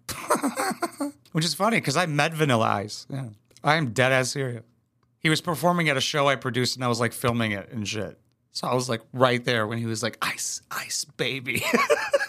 Which 1.31 1.45
is 1.45 1.53
funny 1.53 1.77
because 1.77 1.95
I 1.95 2.05
met 2.05 2.33
Vanilla 2.33 2.67
Ice. 2.67 3.07
Yeah. 3.09 3.29
I 3.63 3.75
am 3.75 3.91
dead 3.91 4.11
ass 4.11 4.31
serious. 4.31 4.63
He 5.19 5.29
was 5.29 5.39
performing 5.39 5.87
at 5.87 5.95
a 5.97 6.01
show 6.01 6.27
I 6.27 6.35
produced 6.35 6.75
and 6.75 6.83
I 6.83 6.87
was 6.87 6.99
like 6.99 7.13
filming 7.13 7.51
it 7.53 7.71
and 7.71 7.87
shit. 7.87 8.19
So 8.51 8.67
I 8.67 8.75
was 8.75 8.89
like 8.89 9.01
right 9.13 9.43
there 9.43 9.65
when 9.65 9.77
he 9.77 9.85
was 9.85 10.03
like, 10.03 10.17
Ice, 10.21 10.61
Ice, 10.69 11.05
baby. 11.05 11.63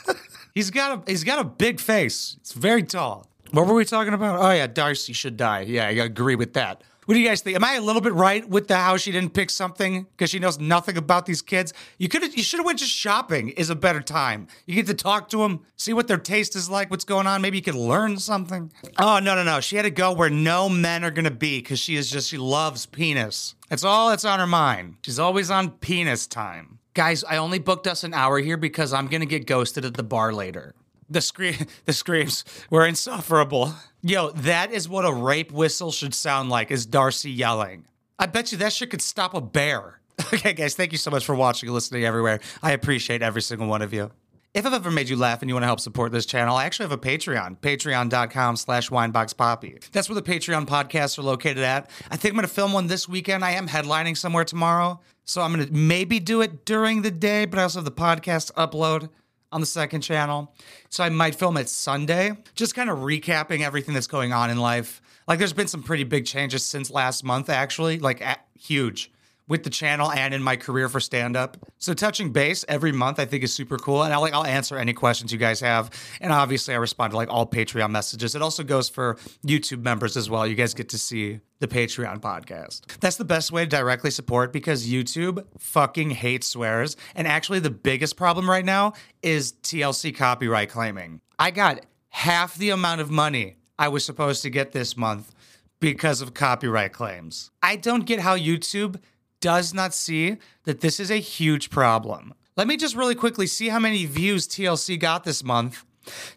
he's 0.53 0.71
got 0.71 1.09
a 1.09 1.11
he's 1.11 1.25
got 1.25 1.39
a 1.39 1.45
big 1.45 1.81
face. 1.81 2.37
It's 2.41 2.53
very 2.53 2.83
tall. 2.83 3.27
What 3.51 3.67
were 3.67 3.75
we 3.75 3.85
talking 3.85 4.15
about? 4.15 4.41
Oh 4.41 4.51
yeah, 4.51 4.67
Darcey 4.67 5.15
should 5.15 5.37
die. 5.37 5.61
Yeah, 5.63 5.87
I 5.87 5.91
agree 5.91 6.37
with 6.37 6.55
that. 6.55 6.83
What 7.05 7.15
do 7.15 7.21
you 7.21 7.29
guys 7.29 7.41
think? 7.41 7.57
Am 7.57 7.65
I 7.65 7.75
a 7.75 7.81
little 7.81 8.01
bit 8.01 8.13
right 8.13 8.49
with 8.49 8.69
the 8.69 8.77
how 8.77 8.97
she 8.97 9.11
didn't 9.11 9.35
pick 9.35 9.51
something 9.51 10.05
because 10.05 10.31
she 10.31 10.39
knows 10.39 10.61
nothing 10.61 10.97
about 10.97 11.27
these 11.27 11.43
kids? 11.43 11.75
You 11.99 12.09
could 12.09 12.35
you 12.37 12.45
should 12.45 12.61
have 12.61 12.67
went 12.67 12.79
just 12.79 12.93
shopping. 12.93 13.49
Is 13.51 13.71
a 13.71 13.75
better 13.75 14.01
time. 14.01 14.47
You 14.67 14.77
get 14.77 14.87
to 14.87 14.95
talk 14.95 15.29
to 15.31 15.39
them, 15.39 15.67
see 15.77 15.93
what 15.93 16.07
their 16.07 16.17
taste 16.17 16.55
is 16.55 16.71
like, 16.71 16.91
what's 16.93 17.05
going 17.05 17.27
on. 17.27 17.43
Maybe 17.43 17.59
you 17.59 17.63
could 17.63 17.75
learn 17.75 18.19
something. 18.19 18.73
Oh 18.99 19.19
no 19.19 19.35
no 19.35 19.43
no! 19.43 19.61
She 19.61 19.75
had 19.75 19.83
to 19.83 19.91
go 19.91 20.13
where 20.13 20.31
no 20.31 20.69
men 20.69 21.05
are 21.05 21.11
gonna 21.11 21.33
be 21.33 21.59
because 21.59 21.81
she 21.81 21.97
is 21.97 22.09
just 22.09 22.29
she 22.29 22.39
loves 22.39 22.87
penis. 22.87 23.57
That's 23.69 23.85
all 23.85 24.11
that's 24.11 24.25
on 24.25 24.39
her 24.39 24.47
mind. 24.47 24.97
She's 25.03 25.19
always 25.19 25.51
on 25.51 25.73
penis 25.73 26.29
time. 26.29 26.79
Guys, 26.95 27.25
I 27.25 27.39
only 27.39 27.59
booked 27.59 27.87
us 27.87 28.05
an 28.05 28.13
hour 28.13 28.39
here 28.39 28.59
because 28.59 28.93
I'm 28.93 29.07
gonna 29.07 29.25
get 29.27 29.47
ghosted 29.47 29.85
at 29.85 29.95
the 29.95 30.03
bar 30.03 30.33
later. 30.33 30.75
The 31.09 31.23
scream, 31.23 31.55
the 31.87 31.93
screams 31.93 32.45
were 32.71 32.87
insufferable. 32.87 33.75
Yo, 34.03 34.31
that 34.31 34.73
is 34.73 34.89
what 34.89 35.07
a 35.07 35.13
rape 35.13 35.53
whistle 35.53 35.91
should 35.91 36.15
sound 36.15 36.51
like. 36.51 36.71
Is 36.71 36.87
Darcey 36.87 37.35
yelling? 37.35 37.87
I 38.19 38.27
bet 38.27 38.53
you 38.53 38.59
that 38.59 38.73
shit 38.73 38.91
could 38.91 39.03
stop 39.03 39.35
a 39.35 39.41
bear. 39.41 39.99
Okay, 40.35 40.53
guys, 40.53 40.75
thank 40.75 40.93
you 40.93 40.99
so 40.99 41.11
much 41.11 41.25
for 41.25 41.35
watching 41.35 41.69
and 41.69 41.75
listening 41.75 42.05
everywhere. 42.05 42.41
I 42.63 42.73
appreciate 42.73 43.23
every 43.23 43.43
single 43.43 43.67
one 43.67 43.83
of 43.83 43.93
you. 43.93 44.11
If 44.55 44.67
I've 44.67 44.73
ever 44.75 44.91
made 44.91 45.09
you 45.09 45.17
laugh 45.17 45.41
and 45.43 45.49
you 45.49 45.55
want 45.55 45.63
to 45.63 45.67
help 45.67 45.81
support 45.81 46.13
this 46.13 46.27
channel, 46.27 46.57
I 46.57 46.65
actually 46.65 46.85
have 46.85 46.93
a 46.93 46.99
Patreon, 46.99 47.59
patreon.com 47.59 48.57
slash 48.57 48.91
wineboxpapi. 48.91 49.91
That's 49.91 50.09
where 50.09 50.15
the 50.21 50.23
Patreon 50.23 50.67
podcasts 50.67 51.19
are 51.19 51.23
located 51.23 51.59
at. 51.65 51.91
I 52.11 52.17
think 52.17 52.33
I'm 52.33 52.37
going 52.37 52.47
to 52.47 52.55
film 52.55 52.73
one 52.73 52.87
this 52.87 53.09
weekend. 53.09 53.45
I 53.45 53.53
am 53.53 53.67
headlining 53.67 54.17
somewhere 54.17 54.45
tomorrow. 54.45 55.01
So 55.25 55.41
I'm 55.41 55.53
going 55.55 55.67
to 55.67 55.73
maybe 55.73 56.19
do 56.21 56.41
it 56.41 56.65
during 56.65 57.03
the 57.03 57.11
day, 57.11 57.45
but 57.45 57.59
I 57.59 57.63
also 57.63 57.79
have 57.79 57.85
the 57.85 57.93
podcast 57.93 58.53
upload 58.55 59.09
on 59.51 59.61
the 59.61 59.67
second 59.67 60.01
channel. 60.01 60.55
So 60.89 61.05
I 61.05 61.09
might 61.11 61.35
film 61.35 61.57
it 61.57 61.69
Sunday, 61.69 62.33
just 62.55 62.75
kind 62.75 62.91
of 62.91 62.99
recapping 62.99 63.61
everything 63.61 63.95
that's 63.95 64.07
going 64.07 64.33
on 64.33 64.51
in 64.51 64.59
life. 64.59 65.01
Like 65.29 65.39
there's 65.39 65.53
been 65.53 65.69
some 65.69 65.83
pretty 65.83 66.05
big 66.05 66.27
changes 66.27 66.65
since 66.65 66.91
last 66.91 67.23
month, 67.23 67.49
actually, 67.49 67.99
like 67.99 68.21
a- 68.21 68.39
huge 68.59 69.13
with 69.53 69.65
the 69.65 69.71
channel 69.71 70.11
and 70.11 70.33
in 70.33 70.43
my 70.43 70.57
career 70.57 70.89
for 70.89 70.99
stand 70.99 71.37
up. 71.37 71.59
So 71.77 71.93
touching 71.93 72.33
base 72.33 72.65
every 72.69 72.91
month 72.91 73.21
I 73.21 73.27
think 73.27 73.45
is 73.45 73.53
super 73.53 73.77
cool 73.77 74.03
and 74.03 74.15
I 74.15 74.17
like 74.17 74.33
I'll 74.33 74.47
answer 74.47 74.79
any 74.79 74.95
questions 74.95 75.31
you 75.31 75.37
guys 75.37 75.61
have 75.61 75.91
and 76.23 76.33
obviously 76.33 76.73
I 76.73 76.79
respond 76.79 77.11
to 77.11 77.19
like 77.19 77.29
all 77.29 77.47
Patreon 77.47 77.91
messages. 77.91 78.35
It 78.35 78.41
also 78.41 78.65
goes 78.65 78.89
for 78.89 79.19
YouTube 79.47 79.83
members 79.83 80.17
as 80.17 80.31
well. 80.31 80.47
You 80.47 80.55
guys 80.55 80.73
get 80.73 80.89
to 80.89 80.99
see 80.99 81.41
the 81.59 81.69
Patreon 81.69 82.21
podcast. 82.23 82.99
That's 83.01 83.17
the 83.17 83.27
best 83.27 83.53
way 83.53 83.65
to 83.65 83.69
directly 83.69 84.11
support 84.11 84.55
because 84.55 84.89
YouTube 84.89 85.45
fucking 85.59 86.09
hates 86.13 86.47
swears 86.47 86.97
and 87.15 87.29
actually 87.29 87.59
the 87.59 87.69
biggest 87.69 88.17
problem 88.17 88.49
right 88.49 88.65
now 88.65 88.95
is 89.23 89.53
TLC 89.53 90.17
copyright 90.17 90.71
claiming. 90.71 91.21
I 91.39 91.51
got 91.51 91.85
half 92.09 92.55
the 92.55 92.71
amount 92.71 93.03
of 93.03 93.11
money 93.11 93.57
I 93.79 93.89
was 93.89 94.03
supposed 94.03 94.41
to 94.45 94.49
get 94.49 94.73
this 94.73 94.97
month 94.97 95.35
because 95.79 96.23
of 96.23 96.33
copyright 96.33 96.95
claims. 96.95 97.51
I 97.63 97.77
don't 97.77 98.07
get 98.07 98.21
how 98.21 98.39
YouTube 98.39 98.99
does 99.43 99.75
not 99.75 99.93
see 99.93 100.39
that 100.65 100.81
this 100.81 100.99
is 100.99 101.11
a 101.11 101.17
huge 101.17 101.69
problem. 101.69 102.33
Let 102.57 102.67
me 102.67 102.79
just 102.79 102.97
really 102.97 103.15
quickly 103.15 103.47
see 103.47 103.69
how 103.69 103.79
many 103.79 104.07
views 104.07 104.49
TLC 104.49 104.99
got 104.99 105.25
this 105.25 105.45
month 105.45 105.85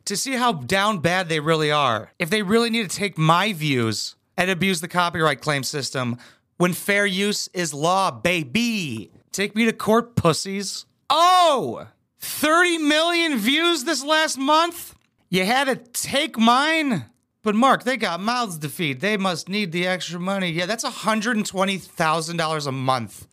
to 0.04 0.18
see 0.18 0.34
how 0.34 0.52
down 0.52 1.00
bad 1.00 1.30
they 1.30 1.40
really 1.40 1.72
are. 1.72 2.12
If 2.20 2.30
they 2.30 2.42
really 2.42 2.70
need 2.70 2.90
to 2.90 2.96
take 2.96 3.18
my 3.18 3.54
views 3.54 4.16
and 4.36 4.50
abuse 4.50 4.82
the 4.82 4.88
copyright 4.88 5.40
claim 5.40 5.64
system 5.64 6.18
when 6.58 6.74
fair 6.74 7.06
use 7.06 7.48
is 7.54 7.74
law, 7.74 8.12
baby. 8.12 9.12
Take 9.32 9.56
me 9.56 9.66
to 9.66 9.74
court, 9.74 10.16
pussies. 10.16 10.86
Oh, 11.10 11.88
30 12.20 12.80
million 12.80 13.38
views 13.38 13.84
this 13.84 14.04
last 14.04 14.38
month? 14.38 14.96
You 15.30 15.46
had 15.46 15.66
to 15.66 15.76
take 15.76 16.38
mine? 16.38 17.06
But 17.46 17.54
Mark, 17.54 17.84
they 17.84 17.96
got 17.96 18.22
mouths 18.22 18.58
to 18.58 18.70
feed. 18.70 19.02
They 19.02 19.18
must 19.18 19.50
need 19.50 19.72
the 19.72 19.86
extra 19.86 20.20
money. 20.20 20.50
Yeah, 20.50 20.66
that's 20.66 20.84
$120,000 20.84 22.68
a 22.68 22.72
month 22.72 23.28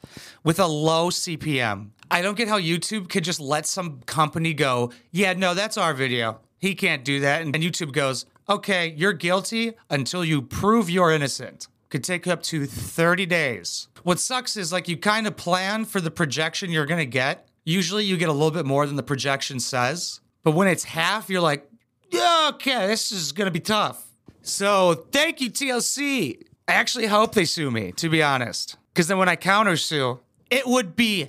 with 0.44 0.60
a 0.60 0.66
low 0.66 1.08
CPM. 1.08 1.92
I 2.10 2.20
don't 2.20 2.36
get 2.36 2.46
how 2.46 2.60
YouTube 2.60 3.08
could 3.08 3.24
just 3.24 3.40
let 3.40 3.66
some 3.66 4.02
company 4.04 4.52
go, 4.52 4.92
yeah, 5.12 5.32
no, 5.32 5.54
that's 5.54 5.78
our 5.78 5.94
video. 5.94 6.40
He 6.58 6.74
can't 6.74 7.06
do 7.06 7.20
that. 7.20 7.40
And 7.40 7.54
YouTube 7.54 7.92
goes, 7.92 8.26
okay, 8.50 8.92
you're 8.98 9.14
guilty 9.14 9.72
until 9.88 10.26
you 10.26 10.42
prove 10.42 10.90
you're 10.90 11.10
innocent. 11.10 11.68
Could 11.88 12.04
take 12.04 12.26
up 12.26 12.42
to 12.42 12.66
30 12.66 13.24
days. 13.24 13.88
What 14.02 14.20
sucks 14.20 14.58
is 14.58 14.74
like 14.74 14.88
you 14.88 14.98
kind 14.98 15.26
of 15.26 15.38
plan 15.38 15.86
for 15.86 16.02
the 16.02 16.10
projection 16.10 16.70
you're 16.70 16.84
gonna 16.84 17.06
get. 17.06 17.48
Usually 17.64 18.04
you 18.04 18.18
get 18.18 18.28
a 18.28 18.32
little 18.32 18.50
bit 18.50 18.66
more 18.66 18.86
than 18.86 18.96
the 18.96 19.02
projection 19.02 19.58
says. 19.58 20.20
But 20.42 20.50
when 20.50 20.68
it's 20.68 20.84
half, 20.84 21.30
you're 21.30 21.40
like, 21.40 21.66
okay, 22.14 22.86
this 22.86 23.12
is 23.12 23.32
gonna 23.32 23.50
be 23.50 23.60
tough. 23.60 24.06
So 24.42 25.06
thank 25.12 25.40
you, 25.40 25.50
TLC. 25.50 26.42
I 26.68 26.72
actually 26.72 27.06
hope 27.06 27.34
they 27.34 27.44
sue 27.44 27.70
me, 27.70 27.92
to 27.92 28.08
be 28.08 28.22
honest. 28.22 28.76
Because 28.92 29.08
then 29.08 29.18
when 29.18 29.28
I 29.28 29.36
counter 29.36 29.76
sue, 29.76 30.20
it 30.50 30.66
would 30.66 30.96
be 30.96 31.28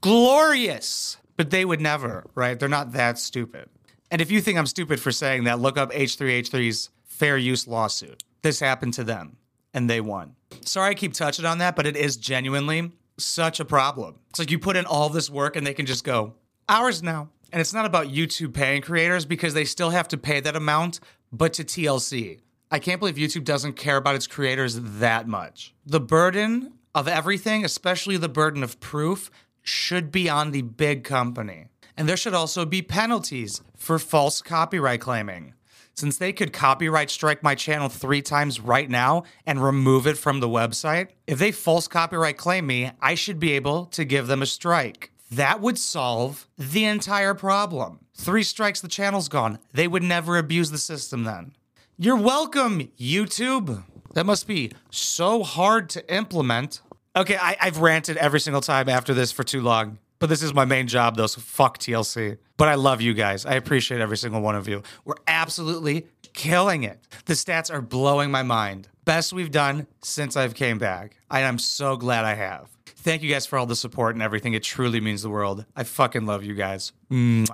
glorious. 0.00 1.16
But 1.36 1.50
they 1.50 1.64
would 1.64 1.80
never, 1.80 2.24
right? 2.34 2.58
They're 2.58 2.68
not 2.68 2.92
that 2.92 3.18
stupid. 3.18 3.68
And 4.10 4.20
if 4.20 4.30
you 4.30 4.40
think 4.40 4.58
I'm 4.58 4.66
stupid 4.66 5.00
for 5.00 5.12
saying 5.12 5.44
that, 5.44 5.60
look 5.60 5.76
up 5.76 5.92
H3H3's 5.92 6.90
fair 7.04 7.36
use 7.36 7.66
lawsuit. 7.66 8.22
This 8.42 8.60
happened 8.60 8.94
to 8.94 9.04
them 9.04 9.36
and 9.74 9.90
they 9.90 10.00
won. 10.00 10.36
Sorry 10.62 10.90
I 10.90 10.94
keep 10.94 11.12
touching 11.12 11.44
on 11.44 11.58
that, 11.58 11.76
but 11.76 11.86
it 11.86 11.96
is 11.96 12.16
genuinely 12.16 12.92
such 13.18 13.60
a 13.60 13.64
problem. 13.64 14.16
It's 14.30 14.38
like 14.38 14.50
you 14.50 14.58
put 14.58 14.76
in 14.76 14.86
all 14.86 15.08
this 15.08 15.28
work 15.28 15.56
and 15.56 15.66
they 15.66 15.74
can 15.74 15.86
just 15.86 16.04
go, 16.04 16.34
ours 16.68 17.02
now. 17.02 17.30
And 17.52 17.60
it's 17.60 17.72
not 17.72 17.86
about 17.86 18.08
YouTube 18.08 18.54
paying 18.54 18.82
creators 18.82 19.24
because 19.24 19.54
they 19.54 19.64
still 19.64 19.90
have 19.90 20.08
to 20.08 20.18
pay 20.18 20.40
that 20.40 20.56
amount, 20.56 21.00
but 21.32 21.52
to 21.54 21.64
TLC. 21.64 22.40
I 22.70 22.78
can't 22.78 22.98
believe 22.98 23.14
YouTube 23.14 23.44
doesn't 23.44 23.74
care 23.74 23.96
about 23.96 24.16
its 24.16 24.26
creators 24.26 24.78
that 24.80 25.28
much. 25.28 25.72
The 25.84 26.00
burden 26.00 26.72
of 26.94 27.06
everything, 27.06 27.64
especially 27.64 28.16
the 28.16 28.28
burden 28.28 28.62
of 28.62 28.80
proof, 28.80 29.30
should 29.62 30.10
be 30.10 30.28
on 30.28 30.50
the 30.50 30.62
big 30.62 31.04
company. 31.04 31.66
And 31.96 32.08
there 32.08 32.16
should 32.16 32.34
also 32.34 32.64
be 32.64 32.82
penalties 32.82 33.62
for 33.76 33.98
false 33.98 34.42
copyright 34.42 35.00
claiming. 35.00 35.54
Since 35.94 36.18
they 36.18 36.32
could 36.32 36.52
copyright 36.52 37.08
strike 37.08 37.42
my 37.42 37.54
channel 37.54 37.88
three 37.88 38.20
times 38.20 38.60
right 38.60 38.90
now 38.90 39.22
and 39.46 39.64
remove 39.64 40.06
it 40.06 40.18
from 40.18 40.40
the 40.40 40.48
website, 40.48 41.08
if 41.26 41.38
they 41.38 41.52
false 41.52 41.88
copyright 41.88 42.36
claim 42.36 42.66
me, 42.66 42.90
I 43.00 43.14
should 43.14 43.40
be 43.40 43.52
able 43.52 43.86
to 43.86 44.04
give 44.04 44.26
them 44.26 44.42
a 44.42 44.46
strike. 44.46 45.10
That 45.36 45.60
would 45.60 45.76
solve 45.76 46.48
the 46.56 46.86
entire 46.86 47.34
problem. 47.34 48.00
Three 48.14 48.42
strikes, 48.42 48.80
the 48.80 48.88
channel's 48.88 49.28
gone. 49.28 49.58
They 49.70 49.86
would 49.86 50.02
never 50.02 50.38
abuse 50.38 50.70
the 50.70 50.78
system 50.78 51.24
then. 51.24 51.52
You're 51.98 52.16
welcome, 52.16 52.90
YouTube. 52.98 53.84
That 54.14 54.24
must 54.24 54.46
be 54.46 54.72
so 54.90 55.42
hard 55.42 55.90
to 55.90 56.14
implement. 56.14 56.80
Okay, 57.14 57.36
I, 57.36 57.54
I've 57.60 57.76
ranted 57.80 58.16
every 58.16 58.40
single 58.40 58.62
time 58.62 58.88
after 58.88 59.12
this 59.12 59.30
for 59.30 59.44
too 59.44 59.60
long. 59.60 59.98
But 60.20 60.30
this 60.30 60.42
is 60.42 60.54
my 60.54 60.64
main 60.64 60.86
job, 60.86 61.18
though, 61.18 61.26
so 61.26 61.42
fuck 61.42 61.76
TLC. 61.76 62.38
But 62.56 62.68
I 62.68 62.76
love 62.76 63.02
you 63.02 63.12
guys. 63.12 63.44
I 63.44 63.56
appreciate 63.56 64.00
every 64.00 64.16
single 64.16 64.40
one 64.40 64.56
of 64.56 64.66
you. 64.66 64.82
We're 65.04 65.16
absolutely 65.26 66.06
killing 66.32 66.84
it. 66.84 66.98
The 67.26 67.34
stats 67.34 67.70
are 67.70 67.82
blowing 67.82 68.30
my 68.30 68.42
mind. 68.42 68.88
Best 69.04 69.34
we've 69.34 69.50
done 69.50 69.86
since 70.02 70.34
I've 70.34 70.54
came 70.54 70.78
back. 70.78 71.18
And 71.30 71.44
I'm 71.44 71.58
so 71.58 71.98
glad 71.98 72.24
I 72.24 72.32
have. 72.36 72.75
Thank 73.06 73.22
you 73.22 73.30
guys 73.30 73.46
for 73.46 73.56
all 73.56 73.66
the 73.66 73.76
support 73.76 74.16
and 74.16 74.22
everything. 74.22 74.54
It 74.54 74.64
truly 74.64 75.00
means 75.00 75.22
the 75.22 75.30
world. 75.30 75.64
I 75.76 75.84
fucking 75.84 76.26
love 76.26 76.42
you 76.42 76.54
guys. 76.54 76.90
Mwah. 77.08 77.46